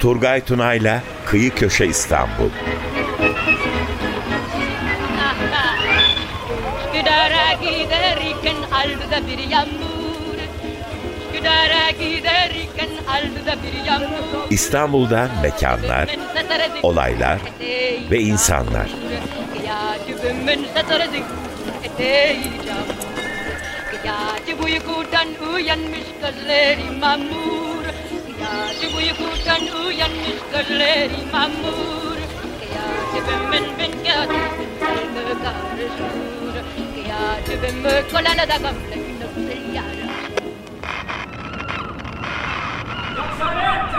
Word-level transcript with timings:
Turgay 0.00 0.44
Tunay'la 0.44 1.02
Kıyı 1.26 1.54
Köşe 1.54 1.86
İstanbul. 1.86 2.50
Üsküdar'a 6.86 7.52
giderken 7.52 8.56
aldı 8.72 9.26
bir 9.26 9.38
yağmur 9.50 10.38
Üsküdar'a 11.28 11.90
giderken 11.90 12.90
aldı 13.08 13.58
bir 13.62 13.84
yağmur 13.86 14.50
İstanbul'da 14.50 15.28
mekanlar, 15.42 16.08
olaylar 16.82 17.38
ve 18.10 18.20
insanlar. 18.20 18.90
Yaci 24.46 24.62
uykudan 24.62 25.28
uyan 25.54 25.80
gözleri 26.22 26.90
mamur 27.00 27.84
Yaci 28.42 28.86
uykudan 28.96 29.84
uyanmış 29.86 30.38
gözleri 30.52 31.20
mamur 31.32 32.18
Kıyacibim 32.60 33.52
ben 33.52 33.64
ben 33.78 33.92
kıyacibim 34.02 34.70
ben 34.80 35.38
karışır 35.42 36.64
Kıyacibim 36.94 37.82
kolana 38.12 38.48
da 38.48 38.56
gamle 38.56 38.96
nöbse 39.18 39.56
yarım 39.74 40.10
Yoksa 43.16 43.54
ne? 43.54 43.95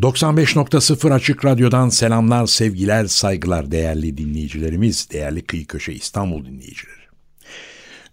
95.0 0.00 1.14
Açık 1.14 1.44
Radyo'dan 1.44 1.88
selamlar, 1.88 2.46
sevgiler, 2.46 3.06
saygılar 3.06 3.70
değerli 3.70 4.18
dinleyicilerimiz, 4.18 5.10
değerli 5.10 5.42
Kıyı 5.42 5.66
Köşe 5.66 5.92
İstanbul 5.92 6.44
dinleyicileri. 6.44 7.00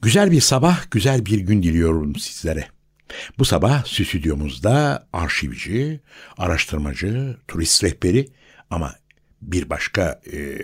Güzel 0.01 0.31
bir 0.31 0.41
sabah, 0.41 0.91
güzel 0.91 1.25
bir 1.25 1.39
gün 1.39 1.63
diliyorum 1.63 2.15
sizlere. 2.15 2.67
Bu 3.39 3.45
sabah 3.45 3.85
stüdyomuzda 3.85 5.07
arşivci, 5.13 5.99
araştırmacı, 6.37 7.37
turist 7.47 7.83
rehberi 7.83 8.29
ama 8.69 8.95
bir 9.41 9.69
başka 9.69 10.21
e, 10.33 10.57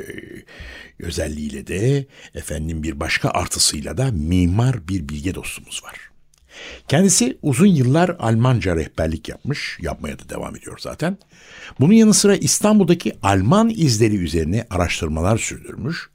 özelliğiyle 0.99 1.67
de 1.67 2.05
efendim 2.35 2.83
bir 2.83 2.99
başka 2.99 3.29
artısıyla 3.29 3.97
da 3.97 4.11
mimar 4.11 4.88
bir 4.88 5.09
bilge 5.09 5.35
dostumuz 5.35 5.81
var. 5.83 6.12
Kendisi 6.87 7.37
uzun 7.41 7.67
yıllar 7.67 8.15
Almanca 8.19 8.75
rehberlik 8.75 9.29
yapmış, 9.29 9.77
yapmaya 9.81 10.19
da 10.19 10.29
devam 10.29 10.55
ediyor 10.55 10.77
zaten. 10.81 11.17
Bunun 11.79 11.93
yanı 11.93 12.13
sıra 12.13 12.35
İstanbul'daki 12.35 13.13
Alman 13.23 13.69
izleri 13.69 14.15
üzerine 14.15 14.67
araştırmalar 14.69 15.37
sürdürmüş. 15.37 16.09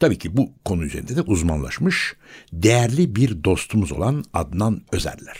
Tabii 0.00 0.18
ki 0.18 0.36
bu 0.36 0.52
konu 0.64 0.84
üzerinde 0.84 1.16
de 1.16 1.22
uzmanlaşmış, 1.22 2.16
değerli 2.52 3.16
bir 3.16 3.44
dostumuz 3.44 3.92
olan 3.92 4.24
Adnan 4.34 4.82
Özerler. 4.92 5.38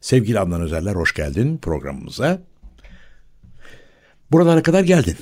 Sevgili 0.00 0.40
Adnan 0.40 0.60
Özerler 0.60 0.94
hoş 0.94 1.14
geldin 1.14 1.58
programımıza. 1.58 2.42
Buralara 4.32 4.62
kadar 4.62 4.84
geldin. 4.84 5.16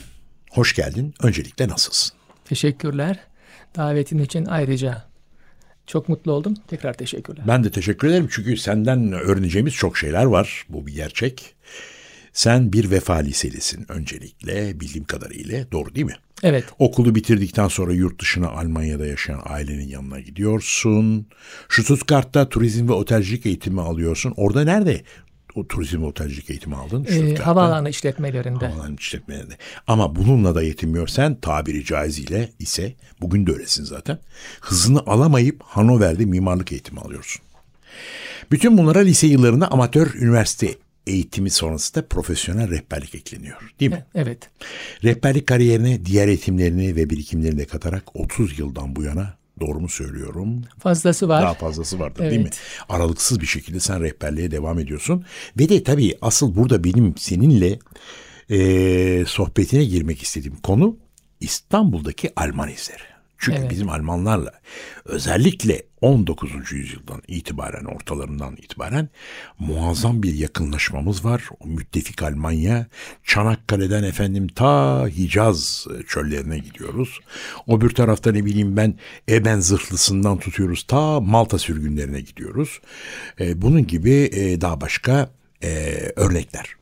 Hoş 0.51 0.75
geldin. 0.75 1.14
Öncelikle 1.23 1.69
nasılsın? 1.69 2.17
Teşekkürler. 2.45 3.20
Davetin 3.77 4.19
için 4.19 4.47
ayrıca 4.47 5.05
çok 5.87 6.09
mutlu 6.09 6.33
oldum. 6.33 6.55
Tekrar 6.69 6.93
teşekkürler. 6.95 7.45
Ben 7.49 7.65
de 7.65 7.71
teşekkür 7.71 8.09
ederim 8.09 8.29
çünkü 8.31 8.57
senden 8.57 9.13
öğreneceğimiz 9.13 9.75
çok 9.75 9.99
şeyler 9.99 10.25
var. 10.25 10.67
Bu 10.69 10.87
bir 10.87 10.95
gerçek. 10.95 11.55
Sen 12.33 12.73
bir 12.73 12.91
vefa 12.91 13.15
liselisin 13.15 13.87
öncelikle 13.89 14.81
bildiğim 14.81 15.05
kadarıyla. 15.05 15.73
Doğru 15.73 15.95
değil 15.95 16.07
mi? 16.07 16.17
Evet. 16.43 16.65
Okulu 16.79 17.15
bitirdikten 17.15 17.69
sonra 17.69 17.93
yurt 17.93 18.21
dışına 18.21 18.49
Almanya'da 18.49 19.07
yaşayan 19.07 19.41
ailenin 19.45 19.89
yanına 19.89 20.21
gidiyorsun. 20.21 21.27
Stuttgart'ta 21.69 22.48
turizm 22.48 22.89
ve 22.89 22.92
otelcilik 22.92 23.47
eğitimi 23.47 23.81
alıyorsun. 23.81 24.35
Orada 24.37 24.64
nerede 24.64 25.03
o 25.55 25.69
turizm 25.69 26.05
otelcilik 26.05 26.51
eğitimi 26.51 26.77
aldın? 26.77 27.07
Ee, 27.11 27.35
havaalanı 27.35 27.91
işletmelerinde. 27.91 28.67
Havaalanı 28.67 28.97
işletmelerinde. 28.97 29.57
Ama 29.87 30.17
bununla 30.17 30.55
da 30.55 30.63
yetinmiyor. 30.63 31.09
Sen 31.09 31.35
tabiri 31.41 31.85
caiziyle 31.85 32.51
ise, 32.59 32.95
bugün 33.20 33.47
de 33.47 33.53
öylesin 33.53 33.85
zaten, 33.85 34.19
hızını 34.61 35.01
alamayıp 35.07 35.63
Hanover'de 35.63 36.25
mimarlık 36.25 36.73
eğitimi 36.73 37.01
alıyorsun. 37.01 37.43
Bütün 38.51 38.79
bunlara 38.79 38.98
lise 38.98 39.27
yıllarında 39.27 39.70
amatör 39.70 40.14
üniversite 40.14 40.75
eğitimi 41.07 41.51
sonrasında 41.51 42.07
profesyonel 42.07 42.70
rehberlik 42.70 43.14
ekleniyor. 43.14 43.75
Değil 43.81 43.91
mi? 43.91 44.05
Evet. 44.14 44.51
Rehberlik 45.05 45.47
kariyerine 45.47 46.05
diğer 46.05 46.29
eğitimlerini 46.29 46.97
ve 46.97 47.11
birikimlerini 47.11 47.59
de 47.59 47.64
katarak 47.64 48.17
30 48.17 48.59
yıldan 48.59 48.97
bu 48.97 49.03
yana 49.03 49.35
Doğru 49.61 49.81
mu 49.81 49.89
söylüyorum? 49.89 50.63
Fazlası 50.79 51.29
var. 51.29 51.42
Daha 51.42 51.55
fazlası 51.55 51.98
vardır 51.98 52.20
evet. 52.23 52.31
değil 52.31 52.42
mi? 52.42 52.51
Aralıksız 52.89 53.41
bir 53.41 53.47
şekilde 53.47 53.81
sen 53.81 54.03
rehberliğe 54.03 54.51
devam 54.51 54.79
ediyorsun. 54.79 55.25
Ve 55.59 55.69
de 55.69 55.83
tabii 55.83 56.19
asıl 56.23 56.57
burada 56.57 56.85
benim 56.85 57.15
seninle 57.17 57.79
e, 58.51 59.25
sohbetine 59.27 59.85
girmek 59.85 60.23
istediğim 60.23 60.57
konu 60.57 60.97
İstanbul'daki 61.41 62.31
Alman 62.37 62.69
izleri. 62.69 63.14
Çünkü 63.39 63.58
evet. 63.58 63.70
bizim 63.70 63.89
Almanlarla 63.89 64.52
özellikle 65.05 65.83
19. 66.00 66.72
yüzyıldan 66.72 67.22
itibaren 67.28 67.84
ortalarından 67.84 68.56
itibaren 68.56 69.08
muazzam 69.58 70.22
bir 70.22 70.34
yakınlaşmamız 70.34 71.24
var. 71.24 71.48
O 71.61 71.67
müttefik 71.67 72.22
Almanya, 72.22 72.86
Çanakkale'den 73.24 74.02
efendim 74.02 74.48
ta 74.48 75.06
Hicaz 75.08 75.86
çöllerine 76.08 76.58
gidiyoruz. 76.58 77.20
O 77.67 77.80
bir 77.80 77.90
tarafta 77.90 78.33
ne 78.33 78.45
bileyim 78.45 78.77
ben 78.77 78.95
Eben 79.28 79.61
zırhlısından 79.61 80.39
tutuyoruz 80.39 80.83
ta 80.83 81.20
Malta 81.20 81.58
sürgünlerine 81.58 82.20
gidiyoruz. 82.20 82.80
E, 83.40 83.62
bunun 83.62 83.86
gibi 83.86 84.30
e, 84.33 84.61
daha 84.61 84.80
başka 84.80 85.30
e, 85.62 85.96
örnekler. 86.16 86.74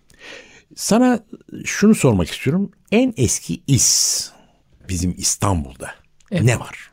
Sana 0.77 1.25
şunu 1.65 1.95
sormak 1.95 2.31
istiyorum. 2.31 2.71
En 2.93 3.15
eski 3.17 3.63
is 3.67 4.31
bizim 4.89 5.15
İstanbul'da 5.19 6.02
Evet. 6.33 6.45
Ne 6.45 6.61
var? 6.61 6.91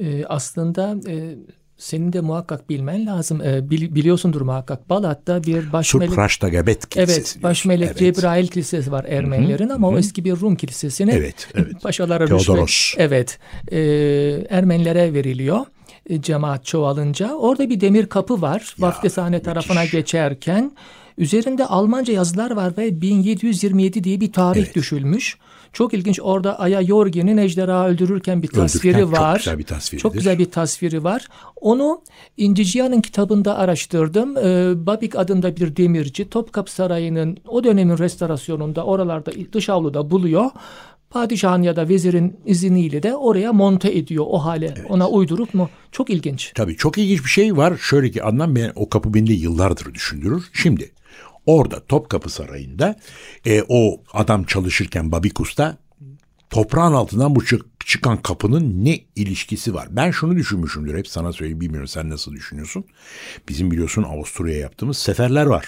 Ee, 0.00 0.24
aslında 0.24 0.96
e, 1.10 1.34
senin 1.78 2.12
de 2.12 2.20
muhakkak 2.20 2.70
bilmen 2.70 3.06
lazım. 3.06 3.42
Ee, 3.42 3.70
bil, 3.70 3.94
biliyorsundur 3.94 4.40
muhakkak. 4.40 4.90
Balat'ta 4.90 5.44
bir 5.44 5.72
başmelek... 5.72 6.08
Supraştagabet 6.08 6.88
Kilisesi. 6.88 7.20
Evet. 7.20 7.42
Başmelek 7.42 7.88
evet. 7.88 7.98
Cebrail 7.98 8.46
Kilisesi 8.46 8.92
var 8.92 9.04
Ermenilerin 9.04 9.66
Hı-hı. 9.66 9.74
ama 9.74 9.88
Hı-hı. 9.88 9.96
o 9.96 9.98
eski 9.98 10.24
bir 10.24 10.32
Rum 10.32 10.56
kilisesine 10.56 11.12
evet, 11.12 11.48
evet. 11.54 11.66
paşalara 11.82 12.26
Teodoros. 12.26 12.68
rüşvet 12.68 13.00
evet, 13.00 13.38
e, 13.72 13.78
Ermenilere 14.56 15.14
veriliyor 15.14 15.66
e, 16.10 16.22
cemaat 16.22 16.64
çoğalınca. 16.64 17.34
Orada 17.34 17.70
bir 17.70 17.80
demir 17.80 18.06
kapı 18.06 18.42
var. 18.42 18.74
Ya, 18.78 18.86
Vafteshane 18.86 19.42
tarafına 19.42 19.84
geçerken 19.84 20.72
üzerinde 21.18 21.66
Almanca 21.66 22.12
yazılar 22.12 22.50
var 22.50 22.72
ve 22.78 23.00
1727 23.00 24.04
diye 24.04 24.20
bir 24.20 24.32
tarih 24.32 24.62
evet. 24.62 24.74
düşülmüş. 24.74 25.38
Çok 25.72 25.94
ilginç 25.94 26.20
orada 26.22 26.60
Aya 26.60 26.80
Yorgi'nin 26.80 27.36
ejderha 27.36 27.88
öldürürken 27.88 28.42
bir 28.42 28.48
tasviri 28.48 28.96
Öldürken 28.96 29.12
var. 29.12 29.38
Çok 29.38 29.44
güzel 29.44 29.58
bir 29.58 29.64
tasviridir. 29.64 30.02
Çok 30.02 30.14
güzel 30.14 30.38
bir 30.38 30.50
tasviri 30.50 31.04
var. 31.04 31.28
Onu 31.60 32.02
İnci 32.36 32.64
Cihan'ın 32.64 33.00
kitabında 33.00 33.58
araştırdım. 33.58 34.36
Ee, 34.36 34.86
Babik 34.86 35.16
adında 35.16 35.56
bir 35.56 35.76
demirci 35.76 36.30
Topkapı 36.30 36.72
Sarayı'nın 36.72 37.38
o 37.48 37.64
dönemin 37.64 37.98
restorasyonunda 37.98 38.84
oralarda 38.84 39.30
dış 39.52 39.68
avluda 39.68 40.10
buluyor 40.10 40.50
padişahın 41.10 41.62
ya 41.62 41.76
da 41.76 41.88
vezirin 41.88 42.36
izniyle 42.46 43.02
de 43.02 43.16
oraya 43.16 43.52
monte 43.52 43.98
ediyor 43.98 44.24
o 44.28 44.38
hale. 44.38 44.74
Evet. 44.78 44.86
Ona 44.88 45.08
uydurup 45.08 45.54
mu? 45.54 45.70
Çok 45.92 46.10
ilginç. 46.10 46.52
Tabii 46.54 46.76
çok 46.76 46.98
ilginç 46.98 47.24
bir 47.24 47.30
şey 47.30 47.56
var. 47.56 47.76
Şöyle 47.76 48.10
ki 48.10 48.24
Adnan 48.24 48.56
ben 48.56 48.72
o 48.74 48.88
kapı 48.88 49.14
beni 49.14 49.32
yıllardır 49.32 49.94
düşündürür. 49.94 50.44
Şimdi 50.52 50.90
Orada 51.48 51.80
Topkapı 51.86 52.30
Sarayı'nda 52.30 52.96
e, 53.46 53.62
o 53.68 54.02
adam 54.12 54.44
çalışırken 54.44 55.12
Babikus'ta 55.12 55.78
toprağın 56.50 56.92
altından 56.92 57.34
bu 57.34 57.46
çık, 57.46 57.66
çıkan 57.86 58.22
kapının 58.22 58.84
ne 58.84 59.00
ilişkisi 59.16 59.74
var? 59.74 59.88
Ben 59.90 60.10
şunu 60.10 60.36
düşünmüşümdür 60.36 60.98
hep 60.98 61.08
sana 61.08 61.32
söyleyeyim 61.32 61.60
bilmiyorum 61.60 61.88
sen 61.88 62.10
nasıl 62.10 62.32
düşünüyorsun? 62.32 62.84
Bizim 63.48 63.70
biliyorsun 63.70 64.02
Avusturya'ya 64.02 64.60
yaptığımız 64.60 64.98
seferler 64.98 65.46
var. 65.46 65.66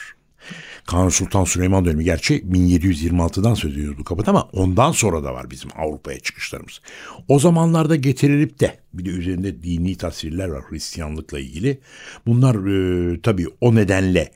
Kanuni 0.86 1.10
Sultan 1.10 1.44
Süleyman 1.44 1.84
dönemi 1.84 2.04
gerçi 2.04 2.40
1726'dan 2.40 3.54
söz 3.54 3.72
ediyoruz 3.72 3.98
bu 3.98 4.04
kapıda 4.04 4.30
ama 4.30 4.42
ondan 4.52 4.92
sonra 4.92 5.24
da 5.24 5.34
var 5.34 5.50
bizim 5.50 5.70
Avrupa'ya 5.76 6.20
çıkışlarımız. 6.20 6.80
O 7.28 7.38
zamanlarda 7.38 7.96
getirilip 7.96 8.60
de 8.60 8.78
bir 8.94 9.04
de 9.04 9.10
üzerinde 9.10 9.62
dini 9.62 9.96
tasvirler 9.96 10.48
var 10.48 10.62
Hristiyanlıkla 10.70 11.38
ilgili. 11.38 11.80
Bunlar 12.26 12.54
e, 12.54 13.20
tabii 13.20 13.46
o 13.60 13.74
nedenle 13.74 14.32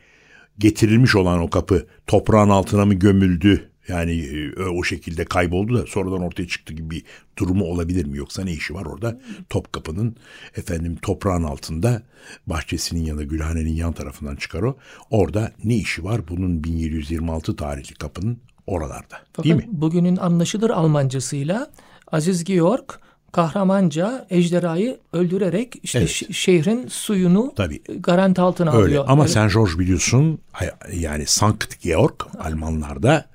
getirilmiş 0.59 1.15
olan 1.17 1.41
o 1.41 1.51
kapı 1.51 1.87
toprağın 2.06 2.49
altına 2.49 2.85
mı 2.85 2.95
gömüldü? 2.95 3.71
Yani 3.89 4.12
e, 4.12 4.62
o 4.62 4.85
şekilde 4.85 5.25
kayboldu 5.25 5.79
da 5.79 5.87
sonradan 5.87 6.23
ortaya 6.23 6.49
çıktı 6.49 6.75
gibi 6.75 6.91
bir 6.91 7.05
durumu 7.39 7.65
olabilir 7.65 8.06
mi? 8.06 8.19
Yoksa 8.19 8.45
ne 8.45 8.53
işi 8.53 8.75
var 8.75 8.85
orada? 8.85 9.21
Topkapı'nın 9.51 10.17
efendim 10.56 10.97
toprağın 11.03 11.43
altında 11.43 12.03
bahçesinin 12.47 13.05
yanında 13.05 13.23
Gülhane'nin 13.23 13.75
yan 13.75 13.93
tarafından 13.93 14.37
çıkar 14.37 14.62
o. 14.62 14.77
Orada 15.11 15.53
ne 15.65 15.75
işi 15.75 16.05
var? 16.05 16.29
Bunun 16.29 16.65
1726 16.65 17.57
tarihli 17.57 17.95
kapının 17.95 18.39
oralarda. 18.67 19.17
Fakat 19.33 19.45
değil 19.45 19.55
mi? 19.55 19.69
bugünün 19.69 20.17
anlaşılır 20.17 20.71
Almancasıyla 20.71 21.71
Aziz 22.12 22.45
Georg 22.45 22.85
kahramanca 23.35 24.27
ejderhayı 24.31 24.99
öldürerek 25.13 25.75
işte 25.83 25.99
Evet. 25.99 26.11
şehrin 26.35 26.89
suyunu 26.89 27.53
Tabii. 27.57 27.83
garanti 27.99 28.41
altına 28.41 28.73
Öyle 28.73 28.85
alıyor. 28.85 29.05
ama 29.09 29.23
Evet. 29.23 29.33
Saint 29.33 29.53
George 29.55 29.79
biliyorsun 29.79 30.39
yani 30.93 31.27
Sankt 31.27 31.81
Georg 31.83 32.15
Almanlarda 32.39 33.27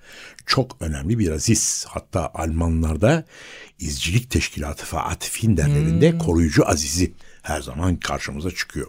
çok 0.46 0.78
önemli 0.82 1.20
bir 1.20 1.32
aziz. 1.32 1.86
Hatta 1.90 2.32
Almanlarda 2.34 3.24
izcilik 3.80 4.30
teşkilatı 4.32 4.86
Fatih 4.86 5.30
Finderlerinde 5.30 6.12
Hmm. 6.12 6.20
koruyucu 6.20 6.68
azizi 6.70 7.14
her 7.42 7.62
zaman 7.62 7.96
karşımıza 7.96 8.52
çıkıyor. 8.52 8.88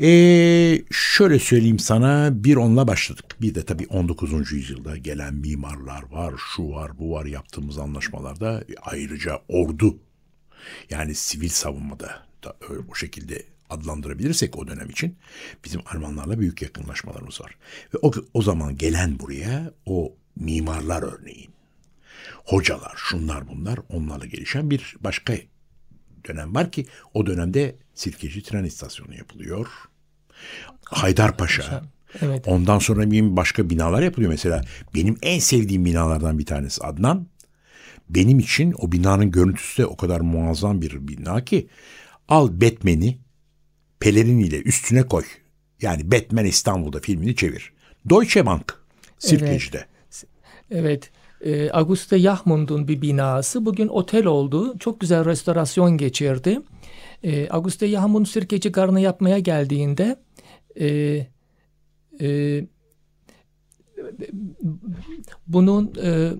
Ee, 0.00 0.82
şöyle 0.90 1.38
söyleyeyim 1.38 1.78
sana 1.78 2.44
bir 2.44 2.56
onla 2.56 2.88
başladık. 2.88 3.24
Bir 3.40 3.54
de 3.54 3.64
tabii 3.64 3.86
19. 3.86 4.52
yüzyılda 4.52 4.96
gelen 4.96 5.34
mimarlar 5.34 6.02
var, 6.10 6.34
şu 6.56 6.70
var, 6.70 6.98
bu 6.98 7.12
var 7.12 7.24
yaptığımız 7.24 7.78
anlaşmalarda 7.78 8.64
ayrıca 8.82 9.42
ordu 9.48 9.98
yani 10.90 11.14
sivil 11.14 11.48
savunmada 11.48 12.26
da 12.44 12.56
öyle 12.70 12.88
bu 12.88 12.94
şekilde 12.94 13.42
adlandırabilirsek 13.70 14.58
o 14.58 14.66
dönem 14.66 14.90
için 14.90 15.16
bizim 15.64 15.80
Almanlarla 15.86 16.40
büyük 16.40 16.62
yakınlaşmalarımız 16.62 17.40
var. 17.40 17.56
Ve 17.94 17.98
o, 18.02 18.12
o 18.34 18.42
zaman 18.42 18.76
gelen 18.76 19.18
buraya 19.18 19.72
o 19.86 20.14
mimarlar 20.36 21.02
örneğin, 21.02 21.50
hocalar, 22.44 22.94
şunlar 22.96 23.48
bunlar 23.48 23.78
onlarla 23.88 24.26
gelişen 24.26 24.70
bir 24.70 24.96
başka 25.00 25.34
dönem 26.28 26.54
var 26.54 26.72
ki 26.72 26.86
o 27.14 27.26
dönemde 27.26 27.76
Sirkeci 27.94 28.42
tren 28.42 28.64
istasyonu 28.64 29.14
yapılıyor. 29.14 29.66
Haydarpaşa. 30.84 31.82
Evet. 32.22 32.48
Ondan 32.48 32.78
sonra 32.78 33.10
benim 33.10 33.36
başka 33.36 33.70
binalar 33.70 34.02
yapılıyor. 34.02 34.30
Mesela 34.30 34.64
benim 34.94 35.16
en 35.22 35.38
sevdiğim 35.38 35.84
binalardan 35.84 36.38
bir 36.38 36.46
tanesi 36.46 36.82
Adnan. 36.82 37.26
Benim 38.08 38.38
için 38.38 38.74
o 38.78 38.92
binanın 38.92 39.30
görüntüsü 39.30 39.82
de 39.82 39.86
o 39.86 39.96
kadar 39.96 40.20
muazzam 40.20 40.82
bir 40.82 41.08
bina 41.08 41.44
ki 41.44 41.68
al 42.28 42.60
Batman'i 42.60 43.18
peleriniyle 44.00 44.62
üstüne 44.62 45.02
koy. 45.02 45.24
Yani 45.80 46.12
Batman 46.12 46.44
İstanbul'da 46.44 47.00
filmini 47.00 47.36
çevir. 47.36 47.72
Deutsche 48.10 48.46
Bank 48.46 48.82
Sirkeci'de. 49.18 49.86
Evet. 50.70 51.10
E, 51.40 51.70
Auguste 51.70 52.16
Yahmund'un 52.16 52.88
bir 52.88 53.02
binası 53.02 53.66
bugün 53.66 53.88
otel 53.88 54.26
oldu. 54.26 54.78
Çok 54.78 55.00
güzel 55.00 55.24
restorasyon 55.24 55.98
geçirdi. 55.98 56.60
E, 57.22 57.48
Auguste 57.48 57.86
Yahmund 57.86 58.26
sirkeci 58.26 58.72
garını 58.72 59.00
yapmaya 59.00 59.38
geldiğinde 59.38 60.16
e, 60.80 60.86
e, 62.20 62.66
bunun 65.46 65.92
e, 66.04 66.32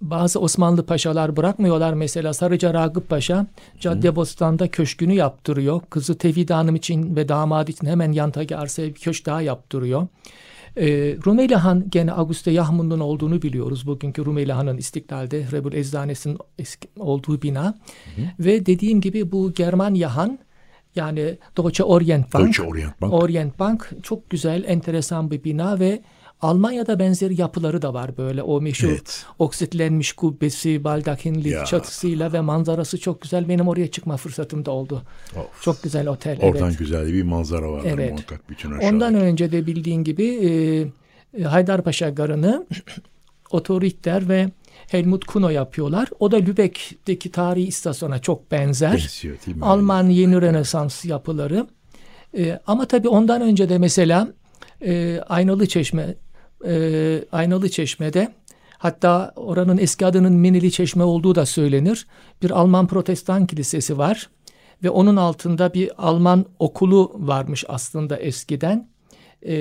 bazı 0.00 0.40
Osmanlı 0.40 0.86
paşalar 0.86 1.36
bırakmıyorlar. 1.36 1.94
Mesela 1.94 2.32
Sarıca 2.32 2.74
Ragıp 2.74 3.08
Paşa 3.08 3.46
Caddebostan'da 3.80 4.68
köşkünü 4.68 5.14
yaptırıyor. 5.14 5.80
Kızı 5.90 6.18
Tevhide 6.18 6.54
Hanım 6.54 6.74
için 6.76 7.16
ve 7.16 7.28
damadı 7.28 7.70
için 7.70 7.86
hemen 7.86 8.12
yandaki 8.12 8.56
arsaya 8.56 8.88
bir 8.88 9.00
köşk 9.00 9.26
daha 9.26 9.42
yaptırıyor. 9.42 10.06
E, 10.76 11.16
Rumeli 11.26 11.54
Han 11.54 11.84
gene 11.88 12.12
Auguste 12.12 12.50
Yahmund'un 12.50 13.00
olduğunu 13.00 13.42
biliyoruz. 13.42 13.86
Bugünkü 13.86 14.24
Rumeli 14.24 14.52
Han'ın 14.52 14.76
İstiklal'de 14.76 15.46
Rebul 15.52 15.72
Eczanesinin 15.72 16.38
olduğu 16.98 17.42
bina. 17.42 17.74
Ve 18.38 18.66
dediğim 18.66 19.00
gibi 19.00 19.32
bu 19.32 19.52
Germanya 19.52 20.16
Han 20.16 20.38
yani 20.96 21.38
Deutsche 21.56 21.84
Orient 21.84 22.34
Bank, 22.34 22.44
Deutsche 22.44 22.62
Orient 22.62 23.00
Bank. 23.00 23.12
Orient 23.12 23.58
Bank 23.58 23.90
çok 24.02 24.30
güzel, 24.30 24.64
enteresan 24.66 25.30
bir 25.30 25.44
bina 25.44 25.80
ve 25.80 26.02
Almanya'da 26.40 26.98
benzeri 26.98 27.40
yapıları 27.40 27.82
da 27.82 27.94
var 27.94 28.16
böyle. 28.16 28.42
O 28.42 28.60
meşhur 28.60 28.88
Evet. 28.88 29.26
oksitlenmiş 29.38 30.12
kubbesi, 30.12 30.84
baldakinli 30.84 31.48
Ya. 31.48 31.64
çatısıyla 31.64 32.32
ve 32.32 32.40
manzarası 32.40 33.00
çok 33.00 33.22
güzel. 33.22 33.48
Benim 33.48 33.68
oraya 33.68 33.90
çıkma 33.90 34.16
fırsatım 34.16 34.64
da 34.64 34.70
oldu. 34.70 35.02
Of. 35.36 35.62
Çok 35.62 35.82
güzel 35.82 36.08
otel. 36.08 36.38
Oradan 36.42 36.68
evet. 36.68 36.78
güzel 36.78 37.06
bir 37.12 37.22
manzara 37.22 37.72
vardır 37.72 37.90
Evet. 37.94 38.10
muhakkak 38.12 38.50
bütün 38.50 38.70
aşağıda. 38.70 38.94
Ondan 38.94 39.14
önce 39.14 39.52
de 39.52 39.66
bildiğin 39.66 40.04
gibi 40.04 40.24
e, 40.24 40.50
e, 41.40 41.44
Haydarpaşa 41.44 42.10
Garı'nı 42.10 42.66
Otto 43.50 43.80
Richter 43.80 44.28
ve 44.28 44.50
Helmut 44.88 45.24
Kuno 45.24 45.48
yapıyorlar. 45.48 46.08
O 46.20 46.30
da 46.32 46.36
Lübeck'teki 46.36 47.30
tarihi 47.32 47.66
istasyona 47.66 48.18
çok 48.18 48.50
benzer. 48.50 48.92
Benziyor 48.92 49.36
değil 49.46 49.56
mi? 49.56 49.64
Alman 49.64 50.08
yeni 50.08 50.42
Rönesans 50.42 51.04
yapıları. 51.04 51.66
E, 52.38 52.60
ama 52.66 52.86
tabii 52.88 53.08
ondan 53.08 53.42
önce 53.42 53.68
de 53.68 53.78
mesela 53.78 54.28
e, 54.82 55.20
Aynalı 55.28 55.66
Çeşme 55.66 56.14
e, 56.66 57.24
Aynalı 57.32 57.68
Çeşme'de 57.70 58.28
hatta 58.78 59.32
oranın 59.36 59.78
eski 59.78 60.06
adının 60.06 60.32
Minili 60.32 60.72
Çeşme 60.72 61.04
olduğu 61.04 61.34
da 61.34 61.46
söylenir. 61.46 62.06
Bir 62.42 62.50
Alman 62.50 62.86
Protestan 62.86 63.46
kilisesi 63.46 63.98
var 63.98 64.30
ve 64.84 64.90
onun 64.90 65.16
altında 65.16 65.74
bir 65.74 65.90
Alman 66.06 66.44
okulu 66.58 67.12
varmış 67.14 67.64
aslında 67.68 68.16
eskiden. 68.16 68.88
E, 69.46 69.56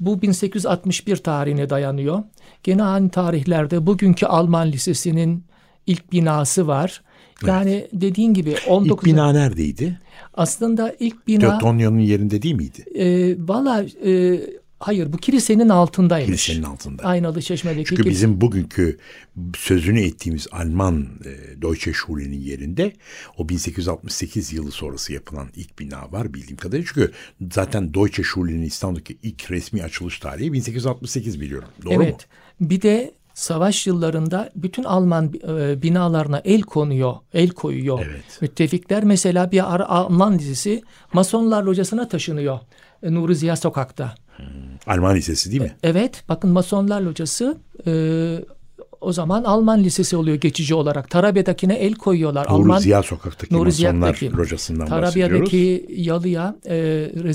bu 0.00 0.22
1861 0.22 1.16
tarihine 1.16 1.70
dayanıyor. 1.70 2.22
Gene 2.62 2.82
aynı 2.82 3.10
tarihlerde 3.10 3.86
bugünkü 3.86 4.26
Alman 4.26 4.72
Lisesi'nin 4.72 5.44
ilk 5.86 6.12
binası 6.12 6.66
var. 6.66 7.02
Yani 7.46 7.88
dediğin 7.92 8.34
gibi 8.34 8.56
19 8.68 9.08
İlk 9.08 9.14
bina 9.14 9.32
neredeydi? 9.32 10.00
aslında 10.34 10.94
ilk 11.00 11.26
bina 11.26 11.40
Teotonya'nın 11.40 11.98
yerinde 11.98 12.42
değil 12.42 12.54
miydi? 12.54 12.84
e, 12.94 13.36
valla 13.48 13.84
e, 14.04 14.40
hayır 14.86 15.12
bu 15.12 15.16
kilisenin 15.16 15.68
altındaymış. 15.68 16.46
Kilisenin 16.46 16.66
altında. 16.66 17.02
Aynalı 17.02 17.42
Çeşme'deki 17.42 17.88
Çünkü 17.88 18.02
kilise- 18.02 18.10
bizim 18.10 18.40
bugünkü 18.40 18.98
sözünü 19.56 20.00
ettiğimiz 20.00 20.46
Alman 20.52 21.08
e, 21.24 21.62
Deutsche 21.62 21.92
Schule'nin 21.92 22.40
yerinde 22.40 22.92
o 23.38 23.48
1868 23.48 24.52
yılı 24.52 24.70
sonrası 24.70 25.12
yapılan 25.12 25.48
ilk 25.56 25.78
bina 25.78 26.12
var 26.12 26.34
bildiğim 26.34 26.56
kadarıyla. 26.56 26.86
Çünkü 26.94 27.12
zaten 27.52 27.94
Deutsche 27.94 28.22
Schule'nin 28.22 28.62
İstanbul'daki 28.62 29.18
ilk 29.22 29.50
resmi 29.50 29.82
açılış 29.82 30.18
tarihi 30.18 30.52
1868 30.52 31.40
biliyorum. 31.40 31.68
Doğru 31.84 31.94
evet. 31.94 32.12
mu? 32.60 32.68
Bir 32.68 32.82
de 32.82 33.14
savaş 33.34 33.86
yıllarında 33.86 34.50
bütün 34.56 34.84
Alman 34.84 35.32
e, 35.48 35.82
binalarına 35.82 36.42
el 36.44 36.62
konuyor, 36.62 37.14
el 37.34 37.48
koyuyor. 37.50 38.06
Evet. 38.10 38.24
Müttefikler 38.40 39.04
mesela 39.04 39.52
bir 39.52 39.60
Alman 39.96 40.38
dizisi 40.38 40.82
Masonlar 41.12 41.62
Locası'na 41.62 42.08
taşınıyor. 42.08 42.58
e, 43.02 43.14
Nuri 43.14 43.36
Ziya 43.36 43.56
Sokak'ta. 43.56 44.14
Alman 44.86 45.16
Lisesi 45.16 45.50
değil 45.50 45.62
mi? 45.62 45.72
Evet 45.82 46.24
bakın 46.28 46.50
Masonlar 46.50 47.00
Locası 47.00 47.58
e, 47.86 47.92
o 49.04 49.12
zaman 49.12 49.44
Alman 49.44 49.84
lisesi 49.84 50.16
oluyor 50.16 50.36
geçici 50.36 50.74
olarak. 50.74 51.10
Tarabya'dakine 51.10 51.74
el 51.74 51.94
koyuyorlar. 51.94 52.44
Nuri 52.46 52.52
Alman 52.52 52.78
Ziya 52.78 53.02
Sokak'taki 53.02 53.54
Nuri 53.54 53.64
Masonlar 53.64 54.20
locasından 54.38 54.90
bahsediyoruz. 54.90 55.14
Tarabya'daki 55.14 55.86
yalıya 55.96 56.56
e, 56.66 56.76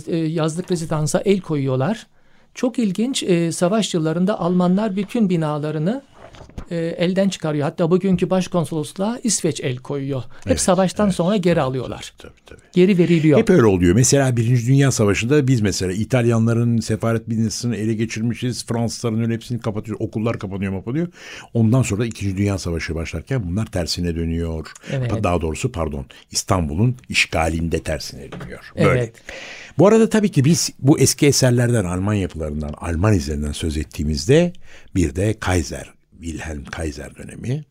e, 0.08 0.18
yazlık 0.18 0.72
rezidansa 0.72 1.22
el 1.26 1.42
koyuyorlar. 1.42 2.08
Çok 2.54 2.80
ilginç 2.80 3.24
e, 3.24 3.52
savaş 3.52 3.94
yıllarında 3.94 4.40
Almanlar 4.40 4.96
bütün 4.96 5.30
binalarını 5.30 6.02
e, 6.72 6.76
elden 6.78 7.30
çıkarıyor. 7.30 7.64
Hatta 7.64 7.92
bugünkü 7.92 8.30
başkonsolosluğa 8.30 9.20
İsveç 9.24 9.62
el 9.62 9.78
koyuyor. 9.78 10.24
Hep 10.46 10.60
savaştan 10.60 11.10
sonra 11.10 11.38
geri 11.38 11.62
alıyorlar. 11.62 12.14
Tabii 12.18 12.32
tabii. 12.46 12.60
Geri 12.74 12.98
veriliyor. 12.98 13.40
Hep 13.40 13.50
öyle 13.50 13.66
oluyor. 13.66 13.96
Mesela 13.96 14.38
Birinci 14.38 14.68
Dünya 14.68 14.92
Savaşı'nda 14.92 15.48
biz 15.48 15.62
mesela 15.62 15.94
İtalyanların 15.94 16.80
sefaret 16.80 17.30
binasını 17.30 17.76
ele 17.76 17.94
geçirmişiz. 17.94 18.66
Fransızların 18.66 19.22
öyle 19.22 19.34
hepsini 19.34 19.60
kapatıyoruz. 19.60 20.06
Okullar 20.08 20.40
kapanıyor 20.40 20.74
kapanıyor. 20.74 21.08
Ondan 21.54 21.82
sonra 21.82 22.02
da 22.02 22.06
İkinci 22.06 22.38
Dünya 22.38 22.58
Savaşı 22.58 22.96
başlarken 22.96 23.44
bunlar 23.48 23.66
tersine 23.66 24.16
dönüyor. 24.16 24.72
Evet. 24.92 25.24
Daha 25.24 25.42
doğrusu 25.42 25.72
pardon 25.72 26.06
İstanbul'un 26.32 26.96
işgalinde 27.10 27.84
tersine 27.84 28.32
dönüyor. 28.32 28.72
Böyle. 28.76 29.00
Evet. 29.00 29.14
Bu 29.78 29.88
arada 29.88 30.10
tabii 30.10 30.32
ki 30.32 30.46
biz 30.46 30.70
bu 30.80 31.00
eski 31.00 31.28
eserlerden 31.28 31.86
Alman 31.86 32.14
yapılarından, 32.14 32.74
Alman 32.78 33.14
izlerinden 33.14 33.52
söz 33.52 33.78
ettiğimizde 33.78 34.54
bir 34.96 35.16
de 35.16 35.34
Kaiser, 35.40 35.94
Wilhelm 36.22 36.64
Kaiser 36.64 37.16
dönemi 37.16 37.64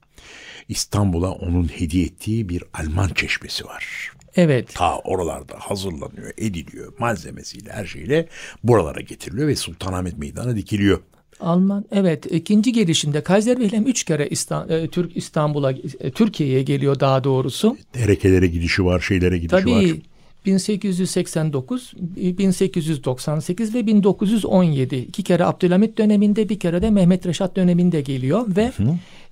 İstanbul'a 0.69 1.31
onun 1.31 1.69
hediye 1.69 2.05
ettiği 2.05 2.49
bir 2.49 2.65
Alman 2.75 3.09
çeşmesi 3.09 3.65
var 3.65 4.13
Evet. 4.37 4.75
ta 4.75 4.99
oralarda 4.99 5.55
hazırlanıyor, 5.59 6.33
ediliyor, 6.39 6.93
malzemesiyle, 6.99 7.73
her 7.73 7.87
şeyle 7.87 8.29
buralara 8.65 9.01
getiriliyor 9.01 9.49
ve 9.49 9.57
Sultanahmet 9.57 10.19
Meydanı'na 10.19 10.57
dikiliyor. 10.57 11.01
Alman 11.41 11.85
evet 11.93 12.27
ikinci 12.33 12.73
gelişinde 12.73 13.23
Kaiser 13.23 13.57
Wilhelm 13.57 13.87
üç 13.87 14.05
kere 14.05 14.29
İstan, 14.29 14.71
e, 14.71 14.89
Türk 14.89 15.17
İstanbul'a 15.17 15.73
e, 16.01 16.11
Türkiye'ye 16.11 16.63
geliyor 16.63 17.01
daha 17.01 17.25
doğrusu. 17.25 17.77
Derekelere 17.95 18.47
gidişi 18.47 18.85
var, 18.85 19.01
şeylere 19.01 19.39
gidişi 19.39 19.67
var. 19.67 19.83
Tabii 19.83 20.03
1889, 20.49 21.93
1898 21.97 23.75
ve 23.75 23.87
1917 23.87 24.97
iki 24.97 25.23
kere 25.23 25.45
Abdülhamit 25.45 25.99
döneminde 25.99 26.49
bir 26.49 26.59
kere 26.59 26.83
de 26.83 26.91
Mehmet 26.91 27.27
Reşat 27.27 27.57
döneminde 27.57 28.01
geliyor 28.01 28.45
ve 28.57 28.73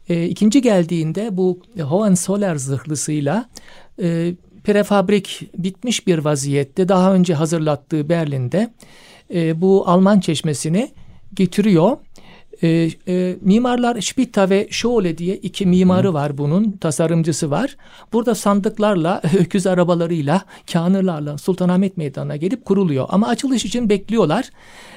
e, 0.08 0.24
ikinci 0.24 0.62
geldiğinde 0.62 1.36
bu 1.36 1.60
Hohenzoller 1.80 2.56
zırhlısıyla 2.56 3.48
e, 4.02 4.34
prefabrik 4.64 5.50
bitmiş 5.58 6.06
bir 6.06 6.18
vaziyette 6.18 6.88
daha 6.88 7.14
önce 7.14 7.34
hazırlattığı 7.34 8.08
Berlin'de 8.08 8.74
e, 9.34 9.60
bu 9.60 9.88
Alman 9.88 10.20
çeşmesini 10.20 10.90
getiriyor. 11.34 11.96
E, 12.62 12.90
e, 13.08 13.36
mimarlar 13.40 14.00
Spitta 14.00 14.50
ve 14.50 14.68
Scholle 14.70 15.18
diye 15.18 15.36
iki 15.36 15.66
mimarı 15.66 16.14
var 16.14 16.38
bunun, 16.38 16.70
tasarımcısı 16.70 17.50
var. 17.50 17.76
Burada 18.12 18.34
sandıklarla, 18.34 19.22
öküz 19.38 19.66
arabalarıyla, 19.66 20.42
kanırlarla 20.72 21.38
Sultanahmet 21.38 21.96
Meydanı'na 21.96 22.36
gelip 22.36 22.64
kuruluyor. 22.64 23.06
Ama 23.08 23.28
açılış 23.28 23.64
için 23.64 23.88
bekliyorlar. 23.88 24.50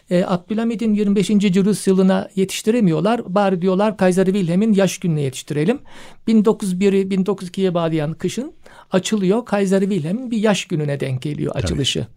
E, 0.10 0.24
Abdülhamid'in 0.28 0.94
25. 0.94 1.28
Cülüs 1.28 1.88
yılına 1.88 2.30
yetiştiremiyorlar. 2.36 3.36
Bari 3.36 3.62
diyorlar 3.62 3.98
Kaiser 3.98 4.26
Wilhelm'in 4.26 4.74
yaş 4.74 4.98
gününe 4.98 5.22
yetiştirelim. 5.22 5.80
1901'i 6.28 7.08
1902'ye 7.08 7.74
bağlayan 7.74 8.14
kışın 8.14 8.54
açılıyor. 8.92 9.46
Kaiser 9.46 9.82
Wilhelm'in 9.82 10.32
bir 10.32 10.38
yaş 10.38 10.66
gününe 10.66 11.00
denk 11.00 11.22
geliyor 11.22 11.56
açılışı. 11.56 12.08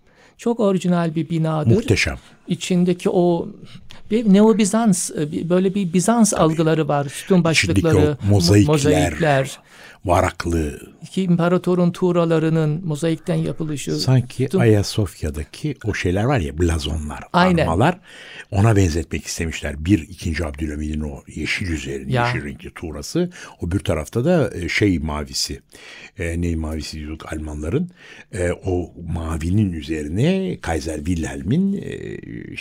Çok 0.42 0.60
orijinal 0.60 1.14
bir 1.14 1.28
binadır. 1.30 1.70
Muhteşem. 1.74 2.18
İçindeki 2.48 3.10
o 3.10 3.48
bir 4.10 4.32
Neo 4.32 4.58
Bizans 4.58 5.10
bir- 5.10 5.48
böyle 5.48 5.74
bir 5.74 5.92
Bizans 5.92 6.34
algıları 6.34 6.88
var. 6.88 7.06
Sütun 7.08 7.44
başlıkları, 7.44 8.16
mozaikler. 8.30 8.72
mozaikler, 8.74 9.58
Varaklı. 10.04 10.80
iki 11.02 11.22
imparatorun 11.22 11.90
tuğralarının 11.92 12.86
mozaikten 12.86 13.34
yapılışı. 13.34 13.92
Sanki 14.00 14.44
Sütun- 14.44 14.60
Ayasofya'daki 14.60 15.74
o 15.84 15.94
şeyler 15.94 16.24
var 16.24 16.38
ya 16.40 16.58
blazonlar, 16.58 17.20
Aynen. 17.32 17.62
armalar. 17.62 17.98
Ona 18.50 18.76
benzetmek 18.76 19.26
istemişler. 19.26 19.84
Bir 19.84 19.98
ikinci 19.98 20.44
Abdülhamid'in 20.46 21.00
o 21.00 21.22
yeşil 21.34 21.66
üzerinde, 21.68 22.12
Ya. 22.12 22.26
yeşil 22.26 22.44
renkli 22.44 22.70
tuğrası. 22.74 23.30
O 23.60 23.70
bir 23.70 23.78
tarafta 23.78 24.24
da 24.24 24.50
e, 24.54 24.68
şey 24.68 24.98
mavisi. 24.98 25.60
E, 26.18 26.40
ne 26.40 26.56
mavisi 26.56 26.98
diyorduk 26.98 27.32
Almanların. 27.32 27.90
E, 28.32 28.50
o 28.64 28.92
mavinin 29.14 29.72
üzerine 29.72 30.58
Kaiser 30.60 30.96
Wilhelm'in 30.96 31.72
e, 31.82 32.18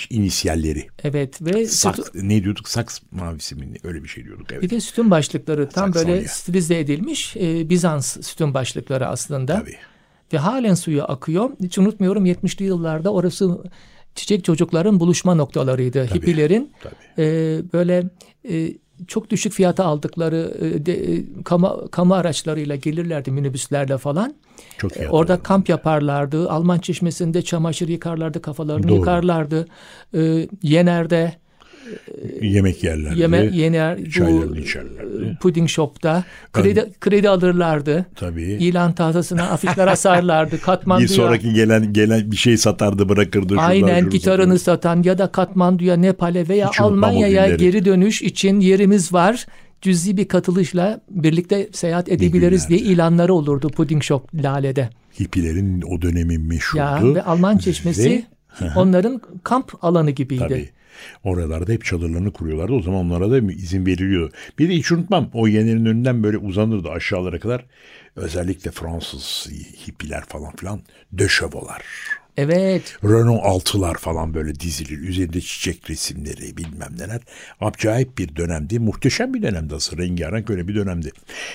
inisiyalleri. 0.10 0.88
Evet 1.04 1.42
ve 1.42 1.66
Sak, 1.66 1.96
sütun- 1.96 2.28
ne 2.30 2.44
diyorduk? 2.44 2.70
Saks 2.70 3.00
mavisi 3.12 3.56
mi? 3.56 3.66
Öyle 3.84 4.04
bir 4.04 4.08
şey 4.10 4.24
diyorduk. 4.26 4.48
Evet. 4.52 4.64
bir 4.64 4.70
de 4.70 4.80
sütun 4.82 5.12
başlıkları 5.12 5.70
tam 5.70 5.94
Saksonya. 5.94 6.16
böyle 6.16 6.28
stilize 6.28 6.80
edilmiş 6.80 7.31
e, 7.38 7.70
Bizans 7.70 8.28
sütun 8.28 8.54
başlıkları 8.54 9.08
aslında. 9.08 9.60
Tabii. 9.60 9.76
Ve 10.34 10.38
halen 10.38 10.74
suyu 10.74 11.04
akıyor. 11.04 11.50
Hiç 11.64 11.78
unutmuyorum 11.78 12.26
70'li 12.26 12.66
yıllarda 12.66 13.14
orası 13.14 13.58
çiçek 14.16 14.44
çocukların 14.44 15.00
buluşma 15.00 15.36
noktalarıydı. 15.36 16.06
Hippilerin 16.16 16.72
tabii. 16.84 16.94
e, 17.18 17.62
böyle 17.74 18.04
e, 18.50 18.74
çok 19.08 19.30
düşük 19.30 19.54
fiyata 19.54 19.86
aldıkları 19.86 20.58
e, 20.62 20.86
de, 20.86 21.14
e, 21.16 21.24
kamu, 21.44 21.88
kamu 21.92 22.14
araçlarıyla 22.14 22.76
gelirlerdi 22.76 23.32
minibüslerle 23.32 23.98
falan. 23.98 24.36
Çok 24.78 24.96
iyi 24.98 25.00
E, 25.04 25.10
Orada 25.10 25.44
kamp 25.44 25.70
yaparlardı. 25.70 26.50
Alman 26.50 26.80
çeşmesinde 26.80 27.42
çamaşır 27.42 27.88
yıkarlardı, 27.88 28.42
kafalarını 28.42 28.88
Doğru. 28.88 28.96
yıkarlardı. 28.98 29.68
E, 30.14 30.48
Yener'de 30.64 31.34
yemek 32.42 32.84
yerlerdi. 32.84 33.20
yeme 33.20 33.50
Yener 33.54 34.10
çaylarını 34.10 34.60
içerlerdi. 34.60 35.26
e, 35.26 35.38
puding 35.42 35.70
shop'ta 35.70 36.24
kredi 36.54 36.90
kredi 37.02 37.30
alırlardı. 37.30 38.06
Tabii. 38.16 38.44
İlan 38.44 38.94
tahtasına 38.94 39.44
afişler 39.44 39.88
asarlardı. 39.98 40.62
Katmanduya 40.62 41.08
Bir 41.10 41.14
sonraki 41.14 41.54
gelen 41.54 41.94
gelen 41.94 42.32
bir 42.32 42.38
şey 42.38 42.58
satardı 42.58 43.10
bırakırdı. 43.10 43.56
Aynen 43.58 44.10
gitarını 44.10 44.60
satardı. 44.60 44.60
satan 44.60 45.04
ya 45.04 45.18
da 45.18 45.28
Katmandu'ya, 45.32 45.96
Nepal'e 45.96 46.48
veya 46.50 46.70
Hiç 46.70 46.80
Almanya'ya 46.82 47.56
geri 47.56 47.86
dönüş 47.86 48.22
için 48.22 48.60
yerimiz 48.60 49.14
var. 49.14 49.46
Cüzi 49.82 50.18
bir 50.18 50.28
katılışla 50.28 51.02
birlikte 51.10 51.70
seyahat 51.72 52.10
edebiliriz 52.10 52.70
diye 52.70 52.80
ilanları 52.80 53.34
olurdu 53.34 53.70
Pudding 53.70 54.04
Shop 54.04 54.34
Lale'de. 54.44 54.90
Hippilerin 55.22 55.82
o 55.82 56.02
dönemi 56.02 56.38
meşhurdu. 56.38 56.78
Ya 57.08 57.16
ve 57.16 57.22
Alman 57.24 57.58
çeşmesi 57.58 58.26
Ve- 58.62 58.66
onların 58.76 59.22
kamp 59.44 59.72
alanı 59.82 60.12
gibiydi. 60.12 60.44
Tabii. 60.50 60.70
Oralarda 61.24 61.72
hep 61.72 61.86
çadırlarını 61.86 62.34
kuruyorlardı. 62.34 62.74
O 62.74 62.82
zaman 62.82 63.06
onlara 63.06 63.32
da 63.32 63.38
izin 63.38 63.86
veriliyordu. 63.86 64.34
Bir 64.60 64.70
de 64.70 64.74
hiç 64.74 64.92
unutmam 64.92 65.30
o 65.34 65.48
yenerin 65.48 65.86
önünden 65.86 66.24
böyle 66.24 66.38
uzanırdı 66.38 66.90
aşağılara 66.90 67.40
kadar. 67.40 67.66
Özellikle 68.16 68.72
Fransız 68.72 69.48
hippiler 69.88 70.24
falan 70.26 70.56
filan. 70.56 70.82
Döşevolar. 71.18 71.82
Evet. 72.38 72.98
Renault 73.04 73.44
6'lar 73.44 73.98
falan 73.98 74.34
böyle 74.34 74.60
dizilir. 74.60 75.00
Üzerinde 75.00 75.42
çiçek 75.42 75.90
resimleri 75.90 76.58
bilmem 76.58 76.96
neler. 77.00 77.22
Acayip 77.62 78.18
bir 78.18 78.36
dönemdi. 78.36 78.80
Muhteşem 78.80 79.34
bir 79.34 79.42
dönemdi 79.42 79.76
aslında. 79.76 80.04
Rengarenk 80.04 80.50
öyle 80.50 80.68
bir 80.68 80.76
dönemdi. 80.76 81.12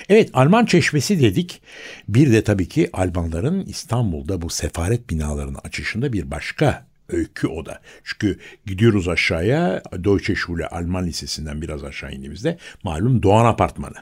Evet 0.08 0.30
Alman 0.32 0.64
çeşmesi 0.64 1.20
dedik. 1.20 1.62
Bir 2.08 2.32
de 2.32 2.44
tabii 2.44 2.68
ki 2.68 2.90
Almanların 2.92 3.66
İstanbul'da 3.66 4.42
bu 4.42 4.50
sefaret 4.50 5.10
binalarının 5.10 5.58
açışında 5.64 6.12
bir 6.12 6.30
başka 6.30 6.86
öykü 7.08 7.46
o 7.48 7.66
da. 7.66 7.80
Çünkü 8.04 8.38
gidiyoruz 8.66 9.08
aşağıya 9.08 9.82
Deutsche 10.04 10.34
Schule 10.34 10.66
Alman 10.66 11.06
Lisesi'nden 11.06 11.62
biraz 11.62 11.84
aşağı 11.84 12.12
indiğimizde 12.12 12.58
malum 12.82 13.22
Doğan 13.22 13.44
Apartmanı. 13.44 13.96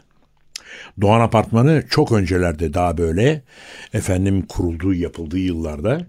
Doğan 1.00 1.20
Apartmanı 1.20 1.84
çok 1.90 2.12
öncelerde 2.12 2.75
daha 2.75 2.99
böyle 2.99 3.42
efendim 3.92 4.46
kurulduğu 4.46 4.94
yapıldığı 4.94 5.38
yıllarda 5.38 6.00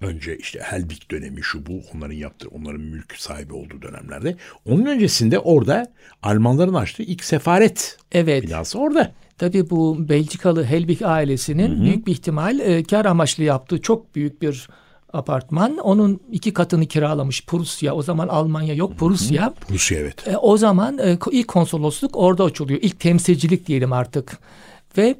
önce 0.00 0.36
işte 0.36 0.60
Helbig 0.62 1.10
dönemi 1.10 1.42
şu 1.42 1.66
bu 1.66 1.82
onların 1.94 2.14
yaptığı 2.14 2.48
onların 2.48 2.80
mülk 2.80 3.14
sahibi 3.16 3.54
olduğu 3.54 3.82
dönemlerde. 3.82 4.36
Onun 4.64 4.86
öncesinde 4.86 5.38
orada 5.38 5.92
Almanların 6.22 6.74
açtığı 6.74 7.02
ilk 7.02 7.24
sefaret 7.24 7.96
Evet. 8.12 8.42
binası 8.42 8.78
orada. 8.78 9.12
Tabii 9.38 9.70
bu 9.70 10.08
Belçikalı 10.08 10.64
Helbig 10.64 11.02
ailesinin 11.02 11.82
büyük 11.82 12.06
bir 12.06 12.12
ihtimal 12.12 12.60
e, 12.60 12.82
kar 12.82 13.04
amaçlı 13.04 13.44
yaptığı 13.44 13.80
çok 13.82 14.14
büyük 14.14 14.42
bir 14.42 14.68
apartman. 15.12 15.76
Onun 15.76 16.20
iki 16.32 16.52
katını 16.52 16.86
kiralamış 16.86 17.46
Prusya. 17.46 17.94
O 17.94 18.02
zaman 18.02 18.28
Almanya 18.28 18.74
yok 18.74 18.98
Prusya. 18.98 19.54
Rusya 19.70 19.98
evet. 19.98 20.28
E, 20.28 20.36
o 20.36 20.56
zaman 20.56 20.98
e, 20.98 21.18
ilk 21.30 21.48
konsolosluk 21.48 22.16
orada 22.16 22.44
açılıyor. 22.44 22.80
İlk 22.82 23.00
temsilcilik 23.00 23.66
diyelim 23.66 23.92
artık. 23.92 24.38
Ve 24.98 25.14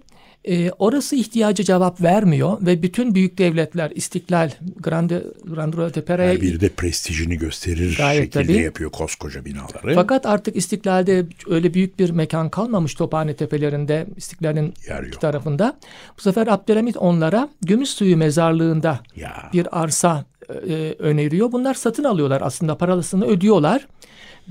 e, 0.45 0.71
orası 0.71 1.17
ihtiyacı 1.17 1.65
cevap 1.65 2.03
vermiyor 2.03 2.57
ve 2.61 2.83
bütün 2.83 3.15
büyük 3.15 3.39
devletler 3.39 3.91
İstiklal, 3.95 4.51
Grande, 4.81 5.23
Grande 5.45 5.77
de 5.95 6.01
Paris'e 6.03 6.29
Her 6.33 6.41
biri 6.41 6.61
de 6.61 6.69
prestijini 6.69 7.39
gösterir 7.39 7.95
Gayet 7.99 8.23
şekilde 8.25 8.53
tabii. 8.53 8.63
yapıyor 8.63 8.91
koskoca 8.91 9.45
binaları. 9.45 9.95
Fakat 9.95 10.27
artık 10.27 10.57
İstiklal'de 10.57 11.27
öyle 11.51 11.75
büyük 11.75 11.99
bir 11.99 12.11
mekan 12.11 12.49
kalmamış 12.51 12.95
Tophane 12.95 13.35
Tepelerinde, 13.37 14.07
İstiklal'in 14.17 14.75
iki 15.07 15.19
tarafında. 15.19 15.79
Bu 16.19 16.23
sefer 16.23 16.47
Abdülhamit 16.47 16.97
onlara 16.97 17.49
Gümüşsuyu 17.63 18.17
mezarlığında 18.17 19.01
Ya. 19.17 19.51
bir 19.53 19.83
arsa 19.83 20.25
e, 20.69 20.95
öneriyor. 20.99 21.53
Bunlar 21.53 21.75
satın 21.75 22.05
alıyorlar 22.05 22.43
aslında 22.45 22.79
parasını 22.79 23.27
ödüyorlar. 23.27 23.87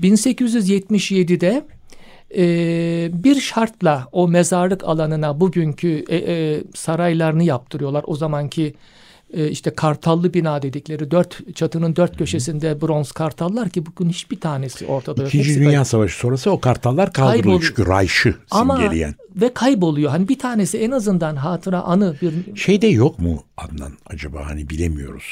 1877'de 0.02 1.62
e, 2.36 2.44
bir 3.12 3.40
şartla 3.40 4.08
o 4.12 4.28
mezarlık 4.28 4.84
alanına 4.84 5.40
bugünkü 5.40 6.04
e, 6.08 6.16
e, 6.16 6.62
saraylarını 6.74 7.44
yaptırıyorlar. 7.44 8.04
O 8.06 8.16
zamanki 8.16 8.74
e, 9.32 9.48
işte 9.48 9.74
kartallı 9.74 10.34
bina 10.34 10.62
dedikleri 10.62 11.10
dört 11.10 11.56
çatının 11.56 11.96
dört 11.96 12.18
köşesinde 12.18 12.80
bronz 12.80 13.12
kartallar 13.12 13.68
ki 13.68 13.86
bugün 13.86 14.10
hiçbir 14.10 14.40
tanesi 14.40 14.86
ortada 14.86 15.22
yok. 15.22 15.34
İkinci 15.34 15.60
Dünya. 15.60 15.84
Savaşı 15.84 16.18
sonrası 16.18 16.50
o 16.50 16.60
kartallar 16.60 17.12
kaldırılıyor. 17.12 17.42
Kayboluyor. 17.42 17.74
Çünkü 17.76 17.84
ama 18.50 18.76
simgeleyen. 18.76 19.14
ve 19.36 19.54
kayboluyor. 19.54 20.10
Hani 20.10 20.28
bir 20.28 20.38
tanesi 20.38 20.78
en 20.78 20.90
azından 20.90 21.36
hatıra 21.36 21.80
anı 21.80 22.16
bir 22.22 22.56
Şeyde 22.56 22.86
yok 22.86 23.18
mu 23.18 23.42
Adnan 23.56 23.92
acaba 24.06 24.46
hani 24.46 24.70
bilemiyoruz. 24.70 25.24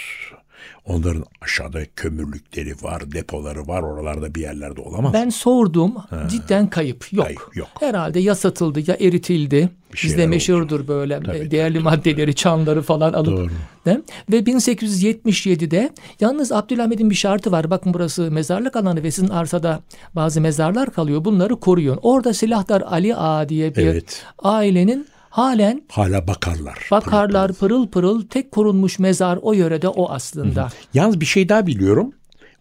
Onların 0.91 1.25
aşağıda 1.41 1.81
kömürlükleri 1.97 2.75
var, 2.83 3.13
depoları 3.13 3.67
var. 3.67 3.83
Oralarda 3.83 4.35
bir 4.35 4.41
yerlerde 4.41 4.81
olamaz. 4.81 5.13
Ben 5.13 5.29
sordum. 5.29 5.95
Cidden 6.31 6.71
kayıp. 6.71 7.13
Yok. 7.13 7.25
Kayıp 7.25 7.57
yok. 7.57 7.69
Herhalde 7.81 8.21
ya 8.21 8.35
satıldı 8.35 8.91
ya 8.91 8.97
eritildi. 9.01 9.69
Bizde 10.05 10.27
meşhurdur 10.27 10.89
böyle 10.89 11.21
Tabii, 11.23 11.51
değerli 11.51 11.79
maddeleri, 11.79 12.35
çanları 12.35 12.83
falan 12.83 13.13
alıp. 13.13 13.37
Doğru. 13.37 13.51
De? 13.87 14.03
Ve 14.33 14.39
1877'de 14.39 15.91
yalnız 16.21 16.53
Abdülhamid'in 16.53 17.11
bir 17.11 17.15
şartı 17.15 17.53
var. 17.53 17.71
Bakın 17.71 17.95
burası 17.95 18.31
mezarlık 18.31 18.77
alanı 18.77 19.03
ve 19.03 19.11
sizin 19.11 19.29
arsada 19.29 19.81
bazı 20.15 20.41
mezarlar 20.41 20.93
kalıyor. 20.93 21.25
Bunları 21.25 21.57
koruyun. 21.61 21.99
Orada 22.03 22.35
Silahdar 22.35 22.81
Ali 22.81 23.17
Ağa 23.17 23.49
diye 23.49 23.77
bir 23.77 23.87
Evet. 23.87 24.23
ailenin 24.39 25.07
halen 25.31 25.83
Hala 25.89 26.27
bakarlar. 26.29 26.89
bakarlar 26.91 27.53
pırıl 27.53 27.89
pırıl 27.89 28.27
tek 28.27 28.53
korunmuş 28.53 28.99
mezar 28.99 29.39
o 29.43 29.53
yörede 29.53 29.89
o 29.89 30.11
aslında. 30.11 30.69
Yalnız 30.95 31.21
bir 31.21 31.27
şey 31.27 31.49
daha 31.49 31.67
biliyorum. 31.67 32.13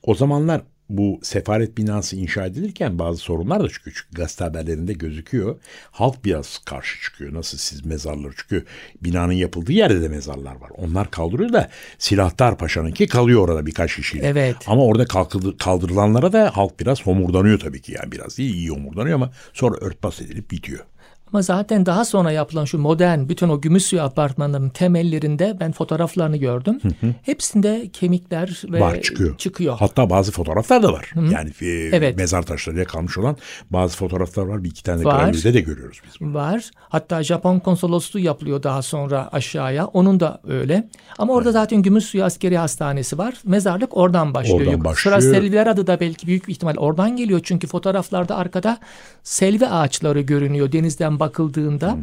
O 0.03 0.15
zamanlar 0.15 0.61
bu 0.89 1.19
sefaret 1.23 1.77
binası 1.77 2.15
inşa 2.15 2.45
edilirken 2.45 2.99
bazı 2.99 3.17
sorunlar 3.17 3.63
da 3.63 3.69
çıkıyor. 3.69 3.95
Çünkü 4.03 4.21
gazete 4.21 4.43
haberlerinde 4.43 4.93
gözüküyor. 4.93 5.59
Halk 5.91 6.25
biraz 6.25 6.57
karşı 6.65 7.01
çıkıyor. 7.01 7.33
Nasıl 7.33 7.57
siz 7.57 7.85
mezarları? 7.85 8.31
Çünkü 8.37 8.65
binanın 9.01 9.33
yapıldığı 9.33 9.71
yerde 9.71 10.01
de 10.01 10.07
mezarlar 10.07 10.55
var. 10.55 10.69
Onlar 10.77 11.11
kaldırıyor 11.11 11.53
da 11.53 11.69
Silahtar 11.97 12.57
Paşa'nınki 12.57 13.07
kalıyor 13.07 13.47
orada 13.47 13.65
birkaç 13.65 13.95
kişiyle. 13.95 14.27
Evet. 14.27 14.55
Ama 14.67 14.83
orada 14.85 15.03
kalkıldı- 15.05 15.57
kaldırılanlara 15.57 16.33
da 16.33 16.51
halk 16.57 16.79
biraz 16.79 17.01
homurdanıyor 17.05 17.59
tabii 17.59 17.81
ki. 17.81 17.91
Yani 18.01 18.11
biraz 18.11 18.37
değil 18.37 18.53
iyi 18.55 18.69
homurdanıyor 18.69 19.15
ama 19.15 19.31
sonra 19.53 19.75
örtbas 19.81 20.21
edilip 20.21 20.51
bitiyor. 20.51 20.85
Ama 21.33 21.41
zaten 21.41 21.85
daha 21.85 22.05
sonra 22.05 22.31
yapılan 22.31 22.65
şu 22.65 22.77
modern 22.79 23.29
bütün 23.29 23.49
o 23.49 23.61
gümüş 23.61 23.83
suyu 23.85 24.01
apartmanların 24.01 24.69
temellerinde 24.69 25.57
ben 25.59 25.71
fotoğraflarını 25.71 26.37
gördüm. 26.37 26.79
Hepsinde 27.21 27.89
kemikler 27.93 28.61
ve 28.71 28.79
var 28.79 29.01
çıkıyor. 29.01 29.37
çıkıyor. 29.37 29.75
Hatta 29.79 30.09
bazı 30.09 30.31
fotoğraflar 30.31 30.83
da 30.83 30.93
var. 30.93 31.11
Yani 31.31 31.49
e, 31.61 31.65
Evet. 31.67 32.17
mezar 32.17 32.41
taşlarıyla 32.41 32.85
kalmış 32.85 33.17
olan 33.17 33.37
bazı 33.71 33.97
fotoğraflar 33.97 34.43
var. 34.43 34.63
Bir 34.63 34.69
iki 34.69 34.83
tane 34.83 35.03
Var. 35.03 35.23
gravürde 35.25 35.53
de 35.53 35.59
görüyoruz 35.61 36.01
biz. 36.05 36.33
var. 36.33 36.69
Hatta 36.75 37.23
Japon 37.23 37.59
konsolosluğu 37.59 38.19
yapılıyor 38.19 38.63
daha 38.63 38.81
sonra 38.81 39.29
aşağıya. 39.31 39.85
Onun 39.85 40.19
da 40.19 40.41
öyle. 40.47 40.87
Ama 41.17 41.33
orada 41.33 41.51
zaten 41.51 41.81
Gümüşsuyu 41.81 42.23
Askeri 42.23 42.57
Hastanesi 42.57 43.17
var. 43.17 43.33
Mezarlık 43.43 43.97
oradan 43.97 44.33
başlıyor. 44.33 44.59
Oradan 44.61 44.83
başlıyor. 44.85 45.21
Sonra 45.21 45.33
Selviler 45.33 45.67
adı 45.67 45.87
da 45.87 45.99
belki 45.99 46.27
büyük 46.27 46.49
ihtimal 46.49 46.75
oradan 46.77 47.17
geliyor. 47.17 47.39
Çünkü 47.43 47.67
fotoğraflarda 47.67 48.35
arkada 48.35 48.77
selvi 49.23 49.67
ağaçları 49.67 50.21
görünüyor 50.21 50.71
denizden 50.71 51.18
bakıldığında. 51.19 51.97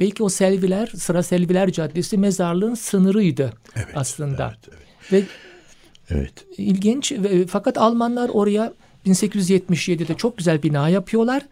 Belki 0.00 0.22
o 0.22 0.28
selviler, 0.28 0.86
sıra 0.86 1.22
Selviler 1.22 1.72
Caddesi 1.72 2.18
mezarlığın 2.18 2.74
sınırıydı 2.74 3.52
aslında. 3.94 4.54
Ve 5.12 5.22
Evet. 6.10 6.32
ilginç 6.58 7.12
ve 7.12 7.46
fakat 7.46 7.78
Almanlar 7.78 8.28
oraya 8.28 8.72
1877'de 9.06 10.14
çok 10.14 10.38
güzel 10.38 10.62
bina 10.62 10.88
yapıyorlar. 10.88 11.42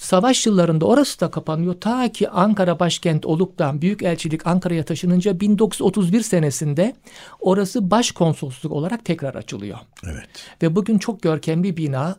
Savaş 0.00 0.46
yıllarında 0.46 0.86
orası 0.86 1.20
da 1.20 1.30
kapanıyor. 1.30 1.74
Ta 1.80 2.12
ki 2.12 2.28
Ankara 2.28 2.78
başkent 2.80 3.26
olup 3.26 3.58
da 3.58 3.82
Büyükelçilik 3.82 4.46
Ankara'ya 4.46 4.84
taşınınca 4.84 5.40
1931 5.40 6.20
senesinde 6.20 6.96
orası 7.40 7.90
başkonsolosluk 7.90 8.72
olarak 8.72 9.04
tekrar 9.04 9.34
açılıyor. 9.34 9.78
Evet. 10.04 10.28
Ve 10.62 10.76
bugün 10.76 10.98
çok 10.98 11.22
görkemli 11.22 11.76
bina. 11.76 12.16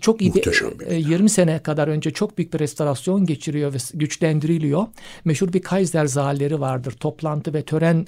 Çok 0.00 0.20
iyi 0.22 0.30
bir- 0.34 0.34
Muhteşem 0.46 0.78
bir 0.80 0.86
e, 0.86 0.94
20 0.96 1.30
sene 1.30 1.58
kadar 1.62 1.88
önce 1.88 2.10
çok 2.10 2.38
büyük 2.38 2.54
bir 2.54 2.58
restorasyon 2.58 3.26
geçiriyor 3.26 3.74
ve 3.74 3.78
güçlendiriliyor. 3.94 4.86
Meşhur 5.24 5.52
bir 5.52 5.62
Kaiser 5.62 6.06
zalleri 6.06 6.60
vardır. 6.60 6.92
Toplantı 6.92 7.54
ve 7.54 7.62
tören 7.62 8.06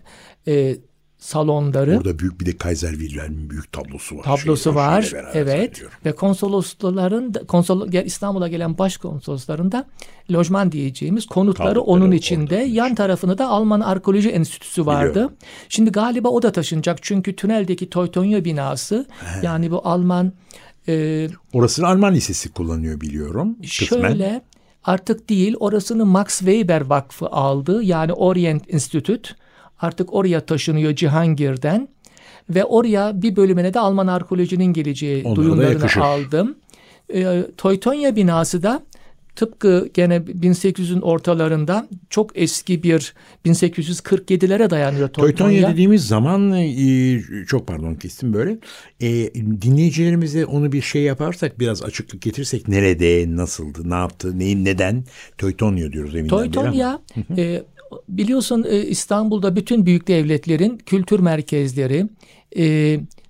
e, 0.49 0.77
salonları. 1.19 1.97
Burada 1.97 2.19
büyük 2.19 2.41
bir 2.41 2.47
de 2.47 2.57
Kaiser 2.57 2.91
Wilhelm'in 2.91 3.51
büyük 3.51 3.73
tablosu 3.73 4.17
var. 4.19 4.23
tablosu 4.23 4.63
Şeyle- 4.63 4.77
var. 4.77 5.13
Evet. 5.35 5.83
Ve 6.05 6.13
konsolosların 6.13 7.33
konsol 7.49 7.93
İstanbul'a 7.93 8.49
gelen 8.49 8.79
başkonsolosların 8.79 9.73
da 9.73 9.85
lojman 10.33 10.73
diyeceğimiz 10.73 11.27
konutları 11.27 11.69
Tabloları 11.69 11.81
onun 11.81 12.05
orada 12.05 12.15
içinde. 12.15 12.57
olmuş. 12.61 12.73
Yan 12.77 12.95
tarafında 12.95 13.39
da 13.39 13.49
Alman 13.49 13.81
Arkeoloji 13.81 14.31
Enstitüsü 14.31 14.87
vardı. 14.87 15.11
Biliyorum. 15.11 15.33
Şimdi 15.69 15.91
galiba 15.93 16.29
o 16.29 16.43
da 16.43 16.53
taşınacak. 16.53 16.99
Çünkü 17.03 17.37
tüneldeki 17.37 17.91
Teutonia 17.91 18.45
binası 18.45 19.07
yani 19.43 19.71
bu 19.71 19.81
Alman 19.89 20.33
e, 20.89 21.29
Orasını 21.53 21.87
Alman 21.87 22.15
Lisesi 22.15 22.53
kullanıyor 22.53 23.01
biliyorum. 23.01 23.57
Kısmen. 23.63 24.01
Şöyle 24.09 24.43
artık 24.85 25.29
değil 25.29 25.55
orasını 25.61 26.07
Max 26.07 26.39
Weber 26.39 26.81
Vakfı 26.81 27.27
aldı. 27.27 27.83
Yani 27.83 28.13
Orient 28.13 28.75
Institute 28.75 29.31
artık 29.81 30.15
oraya 30.15 30.41
taşınıyor 30.41 30.95
Cihangir'den. 30.95 31.89
Ve 32.51 32.65
oraya 32.65 33.23
bir 33.23 33.37
bölümüne 33.37 33.75
de 33.75 33.81
Alman 33.81 34.07
arkeolojinin 34.07 34.73
geleceği 34.73 35.25
Onlara 35.25 35.37
duyumlarını 35.37 36.05
aldım. 36.05 36.57
E, 37.15 37.45
Teutonia 37.57 38.17
binası 38.17 38.63
da 38.63 38.83
tıpkı 39.39 39.89
gene 39.95 40.17
1800'ün 40.17 41.01
ortalarında 41.01 41.89
çok 42.11 42.31
eski 42.35 42.83
bir 42.83 43.15
1847'lere 43.47 44.71
dayanıyor 44.71 45.09
Teutonia. 45.09 45.37
Teutonia 45.37 45.73
dediğimiz 45.73 46.07
zaman 46.07 46.53
e, 46.53 47.21
çok 47.47 47.67
pardon 47.67 47.95
kestim 47.95 48.33
böyle. 48.33 48.59
E, 49.01 49.35
dinleyicilerimize 49.35 50.47
onu 50.47 50.73
bir 50.73 50.83
şey 50.83 51.03
yaparsak 51.03 51.61
biraz 51.61 51.83
açıklık 51.83 52.23
getirirsek 52.23 52.69
nerede, 52.69 53.37
nasıldı, 53.37 53.91
ne 53.91 53.95
yaptı, 53.95 54.39
neyin 54.39 54.65
neden 54.65 55.05
Teutonia 55.39 55.93
diyoruz 55.93 56.15
ama. 56.15 56.29
Teutonia 56.29 56.99
e, 57.37 57.63
biliyorsun 58.09 58.67
e, 58.69 58.83
İstanbul'da 58.83 59.57
bütün 59.57 59.87
büyük 59.87 60.09
devletlerin 60.09 60.79
kültür 60.79 61.21
merkezleri, 61.21 62.07
e, 62.57 62.65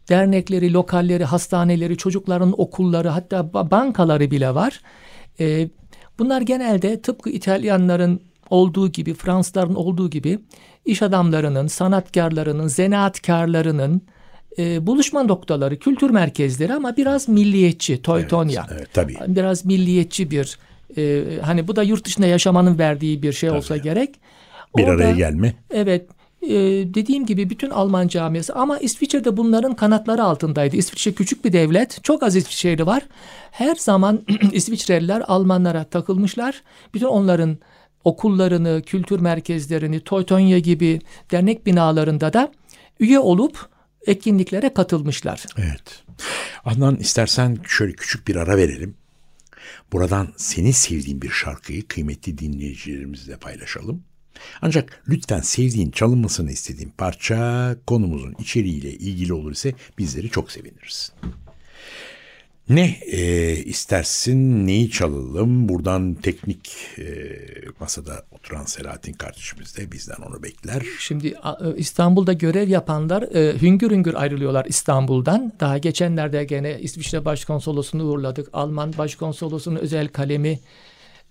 dernekleri, 0.08 0.72
lokalleri, 0.72 1.24
hastaneleri, 1.24 1.96
çocukların 1.96 2.54
okulları 2.60 3.08
hatta 3.08 3.36
ba- 3.36 3.70
bankaları 3.70 4.30
bile 4.30 4.54
var. 4.54 4.80
E, 5.40 5.68
bunlar 6.18 6.40
genelde 6.40 7.00
tıpkı 7.00 7.30
İtalyanların 7.30 8.20
olduğu 8.50 8.88
gibi, 8.88 9.14
Fransızların 9.14 9.74
olduğu 9.74 10.10
gibi 10.10 10.38
iş 10.84 11.02
adamlarının, 11.02 11.66
sanatkarlarının, 11.66 12.66
zanaatkarlarının 12.66 14.02
e, 14.58 14.86
buluşma 14.86 15.22
noktaları, 15.22 15.78
kültür 15.78 16.10
merkezleri 16.10 16.74
ama 16.74 16.96
biraz 16.96 17.28
milliyetçi 17.28 18.02
Teutonia 18.02 18.66
evet, 18.72 18.88
tabii. 18.92 19.16
biraz 19.26 19.64
milliyetçi 19.64 20.30
bir 20.30 20.58
e, 20.96 21.24
hani 21.42 21.68
bu 21.68 21.76
da 21.76 21.82
yurt 21.82 22.04
dışında 22.04 22.26
yaşamanın 22.26 22.78
verdiği 22.78 23.22
bir 23.22 23.32
şey 23.32 23.50
olsa 23.50 23.76
gerek. 23.76 24.14
Bir 24.76 24.82
Orada- 24.82 24.92
araya 25.04 25.12
gelme. 25.12 25.54
Evet. 25.70 26.06
e, 26.42 26.48
dediğim 26.94 27.26
gibi 27.26 27.50
bütün 27.50 27.70
Alman 27.70 28.08
camiası 28.08 28.54
ama 28.54 28.78
İsviçre'de 28.78 29.36
bunların 29.36 29.74
kanatları 29.74 30.22
altındaydı. 30.22 30.76
İsviçre 30.76 31.12
küçük 31.12 31.44
bir 31.44 31.52
devlet. 31.52 32.04
Çok 32.04 32.22
az 32.22 32.36
İsviçreli 32.36 32.86
var. 32.86 33.02
Her 33.50 33.74
zaman 33.74 34.20
İsviçreliler 34.52 35.22
Almanlara 35.28 35.84
takılmışlar. 35.84 36.62
Bütün 36.94 37.06
onların 37.06 37.58
okullarını, 38.04 38.82
kültür 38.86 39.20
merkezlerini, 39.20 40.00
Teutonia 40.00 40.58
gibi 40.58 41.00
dernek 41.30 41.66
binalarında 41.66 42.32
da 42.32 42.52
üye 43.00 43.18
olup 43.18 43.68
etkinliklere 44.06 44.74
katılmışlar. 44.74 45.44
Evet. 45.58 46.02
Adnan 46.64 46.96
istersen 46.96 47.58
şöyle 47.66 47.92
küçük 47.92 48.28
bir 48.28 48.36
ara 48.36 48.56
verelim. 48.56 48.94
Buradan 49.92 50.28
senin 50.36 50.70
sevdiğin 50.70 51.22
bir 51.22 51.30
şarkıyı 51.30 51.88
kıymetli 51.88 52.38
dinleyicilerimizle 52.38 53.36
paylaşalım. 53.36 54.02
Ancak 54.62 55.02
lütfen 55.08 55.40
sevdiğin, 55.40 55.90
çalınmasını 55.90 56.52
istediğin 56.52 56.92
parça 56.98 57.76
konumuzun 57.86 58.34
içeriğiyle 58.38 58.90
ilgili 58.92 59.32
olur 59.32 59.52
ise 59.52 59.74
bizleri 59.98 60.30
çok 60.30 60.50
seviniriz. 60.50 61.12
Ne 62.68 62.98
e, 63.06 63.52
istersin, 63.56 64.66
neyi 64.66 64.90
çalalım? 64.90 65.68
Buradan 65.68 66.14
teknik 66.14 66.76
e, 66.98 67.04
masada 67.80 68.22
oturan 68.30 68.64
Selahattin 68.64 69.12
kardeşimiz 69.12 69.76
de 69.76 69.92
bizden 69.92 70.22
onu 70.28 70.42
bekler. 70.42 70.82
Şimdi 70.98 71.28
e, 71.28 71.76
İstanbul'da 71.76 72.32
görev 72.32 72.68
yapanlar 72.68 73.22
e, 73.22 73.60
hüngür 73.62 73.90
hüngür 73.90 74.14
ayrılıyorlar 74.14 74.64
İstanbul'dan. 74.64 75.52
Daha 75.60 75.78
geçenlerde 75.78 76.44
gene 76.44 76.80
İsviçre 76.80 77.24
Başkonsolosunu 77.24 78.04
uğurladık. 78.04 78.48
Alman 78.52 78.94
Başkonsolosunun 78.98 79.76
özel 79.76 80.08
kalemi 80.08 80.58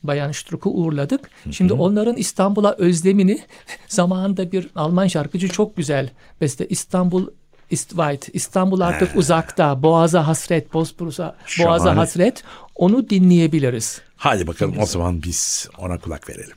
Bayan 0.03 0.31
Struck'u 0.31 0.69
uğurladık. 0.69 1.29
Şimdi 1.51 1.73
onların 1.73 2.15
İstanbul'a 2.15 2.75
özlemini 2.77 3.39
zamanında 3.87 4.51
bir 4.51 4.69
Alman 4.75 5.07
şarkıcı 5.07 5.49
çok 5.49 5.77
güzel 5.77 6.09
beste 6.41 6.67
İstanbul 6.67 7.27
ist 7.71 7.89
weit. 7.89 8.29
İstanbul 8.33 8.79
artık 8.79 9.15
uzakta. 9.15 9.83
Boğaza 9.83 10.27
hasret, 10.27 10.73
Bosporus'a 10.73 11.35
Boğaza 11.59 11.95
hasret. 11.95 12.43
Onu 12.75 13.09
dinleyebiliriz. 13.09 14.01
Hadi 14.15 14.47
bakalım 14.47 14.75
o 14.79 14.85
zaman 14.85 15.23
biz 15.23 15.69
ona 15.77 15.97
kulak 15.97 16.29
verelim. 16.29 16.55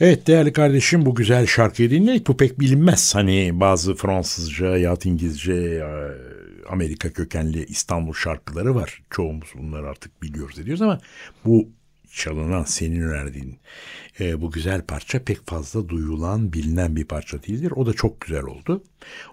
Evet 0.00 0.26
değerli 0.26 0.52
kardeşim 0.52 1.06
bu 1.06 1.14
güzel 1.14 1.46
şarkıyı 1.46 1.90
dinledik. 1.90 2.26
Bu 2.26 2.36
pek 2.36 2.60
bilinmez. 2.60 3.14
Hani 3.14 3.60
bazı 3.60 3.94
Fransızca 3.94 4.76
ya 4.76 4.96
İngilizce 5.04 5.52
e, 5.52 5.84
Amerika 6.68 7.12
kökenli 7.12 7.64
İstanbul 7.64 8.14
şarkıları 8.14 8.74
var. 8.74 9.02
Çoğumuz 9.10 9.48
bunları 9.58 9.88
artık 9.88 10.22
biliyoruz 10.22 10.58
ediyoruz 10.58 10.82
ama 10.82 11.00
bu 11.44 11.68
çalınan 12.12 12.64
senin 12.64 13.00
önerdiğin 13.00 13.58
e, 14.20 14.40
bu 14.40 14.50
güzel 14.50 14.82
parça 14.82 15.24
pek 15.24 15.46
fazla 15.46 15.88
duyulan 15.88 16.52
bilinen 16.52 16.96
bir 16.96 17.04
parça 17.04 17.42
değildir. 17.42 17.72
O 17.76 17.86
da 17.86 17.92
çok 17.92 18.20
güzel 18.20 18.42
oldu. 18.42 18.82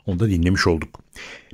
Onu 0.05 0.19
da 0.19 0.29
dinlemiş 0.29 0.67
olduk. 0.67 0.99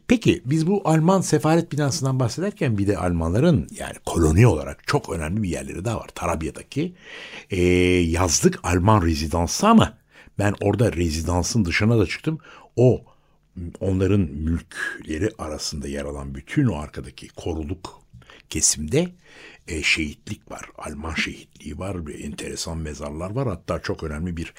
Peki 0.08 0.42
biz 0.46 0.68
bu 0.68 0.82
Alman 0.86 1.22
sefaret 1.22 1.72
binasından 1.72 2.20
bahsederken 2.20 2.78
bir 2.78 2.88
de 2.88 2.98
Almanların 2.98 3.68
yani 3.78 3.96
koloni 4.06 4.48
olarak 4.48 4.88
çok 4.88 5.10
önemli 5.10 5.44
bir 5.44 5.50
yerleri 5.50 5.86
daha 5.86 5.98
var. 5.98 6.10
Tarabya'daki 6.16 6.94
e, 7.50 7.62
yazlık 7.92 8.60
Alman 8.64 9.06
rezidansı 9.06 9.68
ama 9.68 9.98
ben 10.40 10.54
orada 10.62 10.94
rezidansın 10.94 11.66
dışına 11.66 12.00
da 12.00 12.06
çıktım. 12.06 12.40
O 12.76 13.04
onların 13.80 14.20
mülkleri 14.20 15.30
arasında 15.38 15.88
yer 15.88 16.06
alan 16.06 16.36
bütün 16.36 16.66
o 16.66 16.80
arkadaki 16.80 17.28
koruluk 17.28 18.02
kesimde 18.50 19.08
e, 19.70 19.84
şehitlik 19.84 20.52
var. 20.52 20.70
Alman 20.78 21.14
şehitliği 21.14 21.80
var. 21.80 22.08
Bir 22.08 22.24
enteresan 22.24 22.78
mezarlar 22.78 23.32
var. 23.32 23.48
Hatta 23.48 23.80
çok 23.80 24.04
önemli 24.04 24.38
bir 24.38 24.54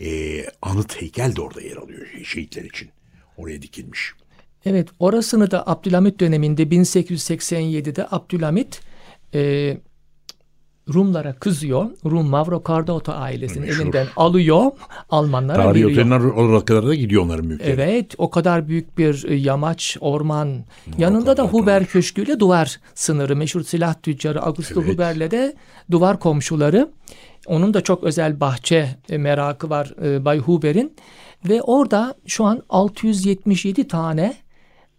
e, 0.00 0.40
anıt 0.62 1.02
heykel 1.02 1.36
de 1.36 1.40
orada 1.40 1.60
yer 1.60 1.76
alıyor 1.76 2.06
şehitler 2.24 2.64
için. 2.64 2.90
Oraya 3.36 3.62
dikilmiş. 3.62 4.12
Evet 4.64 4.88
orasını 4.98 5.50
da 5.50 5.66
Abdülhamit 5.66 6.20
döneminde 6.20 6.62
1887'de 6.62 8.06
Abdülhamit 8.10 8.80
e, 9.34 9.76
Rumlara 10.94 11.32
kızıyor. 11.32 11.90
Rum 12.04 12.26
Mavrocordato 12.26 13.12
ailesinin 13.12 13.66
Meşhur. 13.66 13.82
elinden 13.82 14.06
alıyor. 14.16 14.70
Almanlara 15.10 15.62
Tarihi 15.62 15.86
veriyor. 15.86 16.06
otelin 16.06 16.30
olarak 16.30 16.66
kadar 16.66 16.86
da 16.86 16.94
gidiyor 16.94 17.22
onların 17.22 17.46
mülkleri. 17.46 17.70
Evet 17.70 18.14
o 18.18 18.30
kadar 18.30 18.68
büyük 18.68 18.98
bir 18.98 19.24
e, 19.28 19.34
yamaç, 19.34 19.96
orman. 20.00 20.64
Yanında 20.98 21.36
da. 21.36 21.42
Huber 21.42 21.84
Köşkü'yle 21.86 22.40
duvar 22.40 22.80
sınırı. 22.94 23.36
Meşhur 23.36 23.62
silah 23.62 23.94
tüccarı 23.94 24.42
Augusto 24.42 24.82
Evet. 24.82 24.94
Huber'le 24.94 25.30
de 25.30 25.54
duvar 25.90 26.20
komşuları. 26.20 26.90
Onun 27.46 27.74
da 27.74 27.80
çok 27.80 28.04
özel 28.04 28.40
bahçe 28.40 28.88
e, 29.08 29.18
merakı 29.18 29.70
var 29.70 29.94
e, 30.02 30.24
Bay 30.24 30.38
Huber'in. 30.38 30.92
Ve 31.48 31.62
orada 31.62 32.14
şu 32.26 32.44
an 32.44 32.62
677 32.68 33.88
tane 33.88 34.34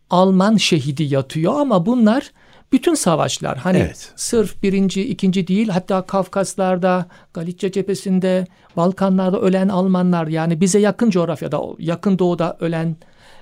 Alman 0.10 0.58
şehidi 0.58 1.04
yatıyor 1.04 1.60
ama 1.60 1.86
bunlar 1.86 2.32
bütün 2.71 2.93
savaşlar 2.93 3.58
hani 3.58 3.78
Evet. 3.78 4.13
sırf 4.15 4.63
birinci, 4.63 5.10
ikinci 5.10 5.47
değil 5.47 5.69
hatta 5.69 6.01
Kafkaslar'da, 6.01 7.06
Galicia 7.34 7.71
cephesinde, 7.71 8.47
Balkanlarda 8.78 9.41
ölen 9.41 9.69
Almanlar 9.69 10.28
yani 10.28 10.62
bize 10.62 10.80
yakın 10.80 11.10
coğrafyada, 11.10 11.62
yakın 11.80 12.19
doğuda 12.19 12.58
ölen 12.60 12.95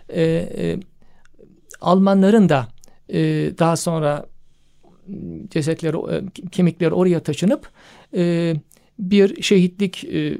e, 0.09 0.23
e, 0.23 0.79
Almanların 1.81 2.49
da 2.49 2.67
e, 3.09 3.19
daha 3.59 3.75
sonra 3.75 4.25
cesetleri, 5.49 5.97
e, 5.97 6.23
kemikleri 6.51 6.93
oraya 6.93 7.19
taşınıp 7.19 7.69
e, 8.15 8.53
bir 8.99 9.41
şehitlik 9.41 10.03
e, 10.03 10.37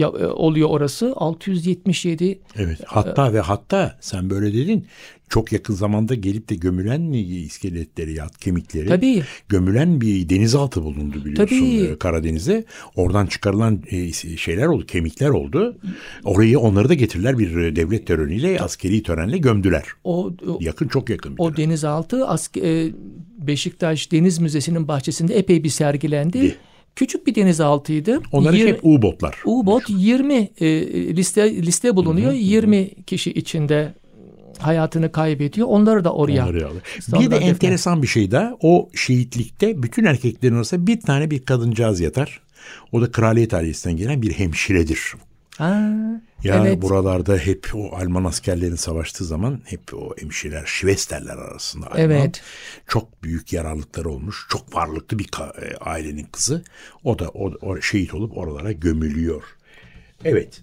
ya- 0.00 0.12
e, 0.20 0.26
oluyor 0.26 0.68
orası. 0.68 1.12
677 1.16 2.38
Evet. 2.56 2.78
Hatta 2.86 3.32
ve 3.32 3.40
hatta 3.40 3.98
sen 4.00 4.30
böyle 4.30 4.52
dedin. 4.54 4.86
Çok 5.28 5.52
yakın 5.52 5.74
zamanda 5.74 6.14
gelip 6.14 6.48
de 6.48 6.54
gömülen 6.54 7.12
iskeletleri, 7.12 8.12
yat 8.14 8.38
kemikleri 8.38 8.88
Tabii. 8.88 9.22
gömülen 9.48 10.00
bir 10.00 10.28
denizaltı 10.28 10.82
bulundu 10.82 11.24
biliyorsun 11.24 11.56
Tabii. 11.58 11.80
e, 11.92 11.98
Karadeniz'de. 11.98 12.64
Oradan 12.96 13.26
çıkarılan 13.26 13.82
e, 13.90 14.12
şeyler 14.36 14.66
oldu, 14.66 14.86
kemikler 14.86 15.28
oldu. 15.28 15.76
Orayı 16.24 16.58
onları 16.58 16.88
da 16.88 16.94
getirdiler 16.94 17.38
bir 17.38 17.56
e, 17.56 17.76
devlet 17.76 18.06
töreniyle, 18.06 18.60
askeri 18.60 19.02
törenle 19.02 19.38
gömdüler. 19.38 19.84
o, 20.04 20.32
o 20.48 20.58
Yakın 20.60 20.88
çok 20.88 21.10
yakın 21.10 21.36
bir 21.36 21.42
O 21.42 21.56
dönem. 21.56 21.56
denizaltı 21.68 22.16
ask- 22.16 22.60
e, 22.88 22.92
Beşiktaş 23.46 24.12
Deniz 24.12 24.38
Müzesi'nin 24.38 24.88
bahçesinde 24.88 25.34
epey 25.38 25.64
bir 25.64 25.68
sergilendi. 25.68 26.42
Di. 26.42 26.56
Küçük 26.96 27.26
bir 27.26 27.34
denizaltıydı. 27.34 28.20
Onların 28.32 28.58
Yir- 28.58 28.66
hep 28.68 28.80
U-botlar. 28.84 29.34
U-bot 29.44 29.82
20 29.88 30.34
e, 30.60 30.66
liste 31.16 31.56
liste 31.56 31.96
bulunuyor. 31.96 32.32
20 32.32 33.04
kişi 33.04 33.30
içinde 33.32 33.94
hayatını 34.58 35.12
kaybediyor. 35.12 35.68
Onları 35.70 36.04
da 36.04 36.12
oraya. 36.12 36.44
Onları 36.44 36.66
aldı. 36.66 36.82
Sonra 37.00 37.22
Bir 37.22 37.30
de 37.30 37.34
defne- 37.34 37.44
enteresan 37.48 38.02
bir 38.02 38.06
şey 38.06 38.30
daha. 38.30 38.56
O 38.62 38.88
şehitlikte 38.94 39.82
bütün 39.82 40.04
erkeklerin 40.04 40.54
arasında 40.54 40.86
bir 40.86 41.00
tane 41.00 41.30
bir 41.30 41.44
kadıncağız 41.44 42.00
yatar. 42.00 42.40
O 42.92 43.00
da 43.00 43.10
kraliyet 43.12 43.54
ailesinden 43.54 43.96
gelen 43.96 44.22
bir 44.22 44.32
hemşiredir. 44.32 45.14
Ha, 45.60 45.90
Ya 46.44 46.56
evet. 46.66 46.82
buralarda 46.82 47.36
hep 47.36 47.70
o 47.74 47.96
Alman 47.96 48.24
askerlerin 48.24 48.74
savaştığı 48.76 49.24
zaman 49.24 49.60
hep 49.64 49.94
o 49.94 50.14
hemşireler, 50.18 50.66
Şvesterler 50.66 51.36
arasında 51.36 51.86
Alman. 51.86 52.00
Evet. 52.00 52.42
Çok 52.88 53.22
büyük 53.22 53.52
yararlıkları 53.52 54.10
olmuş. 54.10 54.46
Çok 54.48 54.74
varlıklı 54.74 55.18
bir 55.18 55.28
e, 55.62 55.76
ailenin 55.76 56.26
kızı. 56.32 56.64
O 57.04 57.18
da 57.18 57.28
o, 57.28 57.52
o 57.62 57.80
şehit 57.80 58.14
olup 58.14 58.36
oralara 58.36 58.72
gömülüyor. 58.72 59.42
Evet. 60.24 60.62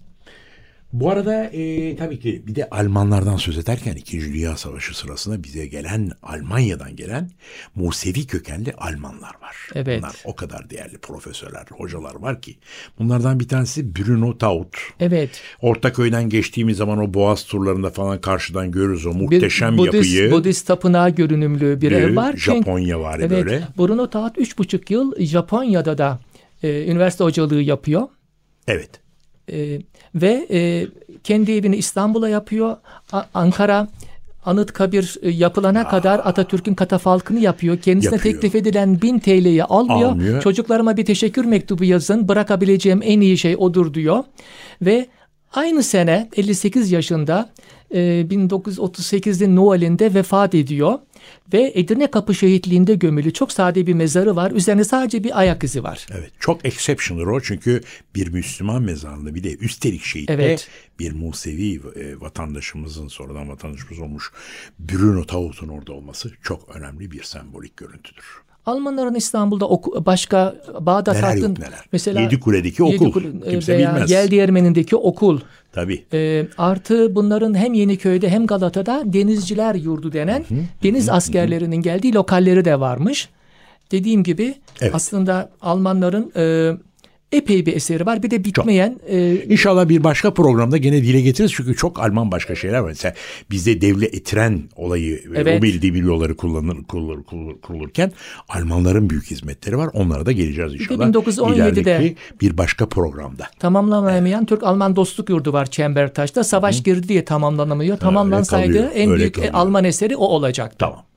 Bu 0.92 1.10
arada 1.10 1.44
e, 1.44 1.96
tabii 1.96 2.20
ki 2.20 2.42
bir 2.46 2.54
de 2.54 2.68
Almanlardan 2.70 3.36
söz 3.36 3.58
ederken 3.58 3.96
İkinci 3.96 4.32
Dünya 4.32 4.56
Savaşı 4.56 4.98
sırasında 4.98 5.44
bize 5.44 5.66
gelen 5.66 6.10
Almanya'dan 6.22 6.96
gelen 6.96 7.30
Musevi 7.74 8.26
kökenli 8.26 8.72
Almanlar 8.72 9.34
var. 9.42 9.56
Evet. 9.74 9.98
Bunlar 10.02 10.16
o 10.24 10.36
kadar 10.36 10.70
değerli 10.70 10.98
profesörler, 10.98 11.66
hocalar 11.70 12.14
var 12.14 12.40
ki. 12.42 12.58
Bunlardan 12.98 13.40
bir 13.40 13.48
tanesi 13.48 13.96
Bruno 13.96 14.38
Taut. 14.38 14.76
Evet. 15.00 15.30
Ortaköy'den 15.62 16.28
geçtiğimiz 16.28 16.76
zaman 16.76 16.98
o 16.98 17.14
boğaz 17.14 17.44
turlarında 17.44 17.90
falan 17.90 18.20
karşıdan 18.20 18.70
görürüz 18.70 19.06
o 19.06 19.10
Bir 19.10 19.16
muhteşem 19.20 19.78
Budist, 19.78 19.94
yapıyı. 19.94 20.30
Budist 20.30 20.66
tapınağı 20.66 21.10
görünümlü 21.10 21.80
bir 21.80 21.92
ev 21.92 22.16
var. 22.16 22.36
Japonya 22.36 23.00
var 23.00 23.18
Evet. 23.18 23.30
böyle. 23.30 23.62
Bruno 23.78 24.10
Taat 24.10 24.38
üç 24.38 24.58
buçuk 24.58 24.90
yıl 24.90 25.12
Japonya'da 25.20 25.98
da 25.98 26.18
e, 26.62 26.84
üniversite 26.84 27.24
hocalığı 27.24 27.62
yapıyor. 27.62 28.08
Evet. 28.66 28.90
E, 29.52 29.78
ve 30.14 30.46
e, 30.50 30.86
kendi 31.24 31.52
evini 31.52 31.76
İstanbul'a 31.76 32.28
yapıyor. 32.28 32.76
A- 33.12 33.24
Ankara 33.34 33.88
Anıtkabir 34.44 35.16
e, 35.22 35.30
yapılana 35.30 35.88
kadar 35.88 36.18
Atatürk'ün 36.24 36.74
katafalkını 36.74 37.40
yapıyor. 37.40 37.78
Kendisine 37.78 38.14
Yapıyor. 38.14 38.34
teklif 38.34 38.54
edilen 38.54 39.02
1000 39.02 39.18
TL'yi 39.18 39.64
almıyor. 39.64 40.10
Almıyor. 40.10 40.42
Çocuklarıma 40.42 40.96
bir 40.96 41.04
teşekkür 41.04 41.44
mektubu 41.44 41.84
yazın. 41.84 42.28
Bırakabileceğim 42.28 43.00
en 43.04 43.20
iyi 43.20 43.38
şey 43.38 43.56
odur 43.58 43.94
diyor. 43.94 44.24
Ve 44.82 45.06
aynı 45.52 45.82
sene 45.82 46.28
58 46.36 46.92
yaşında 46.92 47.50
e, 47.90 47.98
1938'de 48.30 49.56
Noel'inde 49.56 50.14
vefat 50.14 50.54
ediyor. 50.54 50.98
Ve 51.52 51.72
Edirne 51.74 52.10
Kapı 52.10 52.34
şehitliğinde 52.34 52.94
gömülü 52.94 53.32
çok 53.32 53.52
sade 53.52 53.86
bir 53.86 53.94
mezarı 53.94 54.36
var. 54.36 54.50
Üzerine 54.50 54.84
sadece 54.84 55.24
bir 55.24 55.38
ayak 55.38 55.64
izi 55.64 55.82
var. 55.82 56.06
Evet. 56.10 56.30
Çok 56.40 56.64
exceptional 56.64 57.26
o 57.26 57.40
çünkü 57.40 57.80
bir 58.14 58.28
Müslüman 58.28 58.82
mezarında 58.82 59.34
bir 59.34 59.44
de 59.44 59.56
üstelik 59.56 60.04
şehitte 60.04 60.32
Evet. 60.32 60.68
bir 60.98 61.12
Musevi 61.12 61.74
e, 61.74 62.20
vatandaşımızın 62.20 63.08
sonradan 63.08 63.48
vatandaşımız 63.48 63.98
olmuş 63.98 64.32
Bruno 64.78 65.24
Taut'un 65.24 65.68
orada 65.68 65.92
olması 65.92 66.32
çok 66.42 66.76
önemli 66.76 67.10
bir 67.10 67.22
sembolik 67.22 67.76
görüntüdür. 67.76 68.24
Almanların 68.68 69.14
İstanbul'da 69.14 69.68
oku, 69.68 70.06
başka 70.06 70.54
Bağdat 70.80 71.14
Neler 71.16 71.28
Hattın 71.28 71.40
yok 71.48 71.58
neler. 71.58 71.80
mesela 71.92 72.20
Yedikule'deki 72.20 72.82
okul. 72.82 72.92
Yedikule- 72.94 73.50
Kimse 73.50 73.76
veya 73.78 73.94
bilmez. 73.94 74.10
Yeldiğermeni'ndeki 74.10 74.96
okul. 74.96 75.40
Tabii. 75.72 76.04
E, 76.12 76.46
artı 76.58 77.14
bunların 77.14 77.54
hem 77.54 77.74
Yeniköy'de 77.74 78.28
hem 78.30 78.46
Galata'da 78.46 79.02
denizciler 79.06 79.74
yurdu 79.74 80.12
denen 80.12 80.44
deniz 80.82 81.08
askerlerinin 81.08 81.76
geldiği 81.76 82.14
lokalleri 82.14 82.64
de 82.64 82.80
varmış. 82.80 83.28
Dediğim 83.92 84.22
gibi 84.22 84.54
Evet. 84.80 84.94
aslında 84.94 85.50
Almanların 85.62 86.32
e, 86.36 86.72
epey 87.32 87.66
bir 87.66 87.76
eseri 87.76 88.06
var. 88.06 88.22
Bir 88.22 88.30
de 88.30 88.44
bitmeyen 88.44 89.00
e, 89.08 89.34
İnşallah 89.48 89.88
bir 89.88 90.04
başka 90.04 90.34
programda 90.34 90.76
gene 90.76 91.02
dile 91.02 91.20
getiririz 91.20 91.52
çünkü 91.56 91.76
çok 91.76 92.00
Alman 92.00 92.32
başka 92.32 92.54
şeyler 92.54 92.78
var. 92.78 92.88
Mesela 92.88 93.14
bizde 93.50 93.80
devlet 93.80 94.24
tren 94.26 94.62
olayı 94.76 95.22
ve 95.30 95.38
Evet. 95.40 95.58
o 95.58 95.62
belediye 95.62 95.96
yolları 95.98 96.36
kullanır, 96.36 96.84
kurulur, 96.84 97.24
kurulur- 97.24 97.60
kurulurken 97.60 98.12
Almanların 98.48 99.10
büyük 99.10 99.30
hizmetleri 99.30 99.78
var. 99.78 99.90
Onlara 99.92 100.26
da 100.26 100.32
geleceğiz 100.32 100.74
inşallah. 100.74 101.06
1917'de 101.08 101.54
İlerideki 101.56 102.16
bir 102.40 102.58
başka 102.58 102.88
programda. 102.88 103.46
tamamlanamayan 103.58 104.46
Türk-Alman 104.46 104.96
dostluk 104.96 105.28
yurdu 105.30 105.52
var 105.52 105.66
Çembertaş'ta. 105.66 106.44
Savaş 106.44 106.82
girdi 106.82 107.08
diye 107.08 107.24
tamamlanamıyor. 107.24 107.96
Tamamlansaydı 107.98 108.78
en 108.94 109.14
büyük 109.16 109.38
e. 109.38 109.50
Alman 109.52 109.84
eseri 109.84 110.16
o 110.16 110.24
olacaktı. 110.24 110.76
Tamam. 110.78 111.07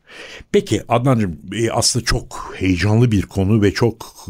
Peki 0.52 0.84
Adnan'cığım 0.88 1.40
e, 1.54 1.72
aslında 1.72 2.06
çok 2.06 2.56
heyecanlı 2.58 3.12
bir 3.12 3.22
konu 3.22 3.62
ve 3.62 3.74
çok 3.74 4.28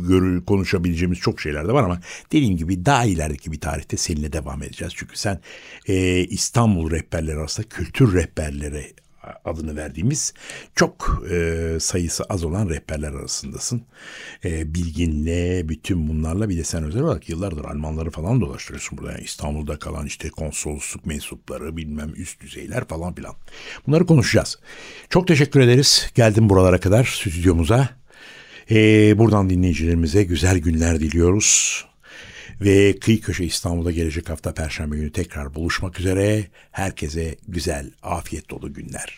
konuşabileceğimiz 0.47 1.19
çok 1.19 1.41
şeyler 1.41 1.67
de 1.67 1.73
var 1.73 1.83
ama 1.83 1.99
dediğim 2.31 2.57
gibi 2.57 2.85
daha 2.85 3.05
ilerideki 3.05 3.51
bir 3.51 3.59
tarihte 3.59 3.97
seninle 3.97 4.33
devam 4.33 4.63
edeceğiz. 4.63 4.93
Çünkü 4.95 5.17
sen 5.17 5.39
e, 5.87 6.17
İstanbul 6.25 6.91
rehberleri 6.91 7.37
arasında 7.37 7.69
kültür 7.69 8.13
rehberleri 8.13 8.93
adını 9.45 9.75
verdiğimiz 9.75 10.33
çok 10.75 11.23
e, 11.31 11.77
sayısı 11.79 12.23
az 12.23 12.43
olan 12.43 12.69
rehberler 12.69 13.13
arasındasın. 13.13 13.81
E, 14.45 14.75
bilginle, 14.75 15.69
bütün 15.69 16.07
bunlarla 16.07 16.49
bir 16.49 16.57
de 16.57 16.63
sen 16.63 16.83
özel 16.83 17.01
olarak 17.01 17.29
yıllardır 17.29 17.65
Almanları 17.65 18.11
falan 18.11 18.41
dolaştırıyorsun 18.41 18.97
burada. 18.97 19.11
Yani 19.11 19.23
İstanbul'da 19.23 19.79
kalan 19.79 20.05
işte 20.05 20.29
konsolosluk 20.29 21.05
mensupları 21.05 21.77
bilmem 21.77 22.13
üst 22.15 22.41
düzeyler 22.41 22.87
falan 22.87 23.15
filan. 23.15 23.35
Bunları 23.87 24.05
konuşacağız. 24.05 24.59
Çok 25.09 25.27
teşekkür 25.27 25.59
ederiz. 25.59 26.11
Geldin 26.15 26.49
buralara 26.49 26.79
kadar 26.79 27.03
stüdyomuza. 27.03 27.89
E, 28.71 28.77
buradan 29.17 29.49
dinleyicilerimize 29.49 30.23
güzel 30.23 30.57
günler 30.57 30.99
diliyoruz. 30.99 31.85
Ve 32.61 32.99
Kıyı 32.99 33.21
Köşe 33.21 33.45
İstanbul'da 33.45 33.91
gelecek 33.91 34.29
hafta 34.29 34.53
Perşembe 34.53 34.95
günü 34.95 35.11
tekrar 35.11 35.55
buluşmak 35.55 35.99
üzere. 35.99 36.47
Herkese 36.71 37.35
güzel, 37.47 37.91
afiyet 38.03 38.49
dolu 38.49 38.73
günler. 38.73 39.13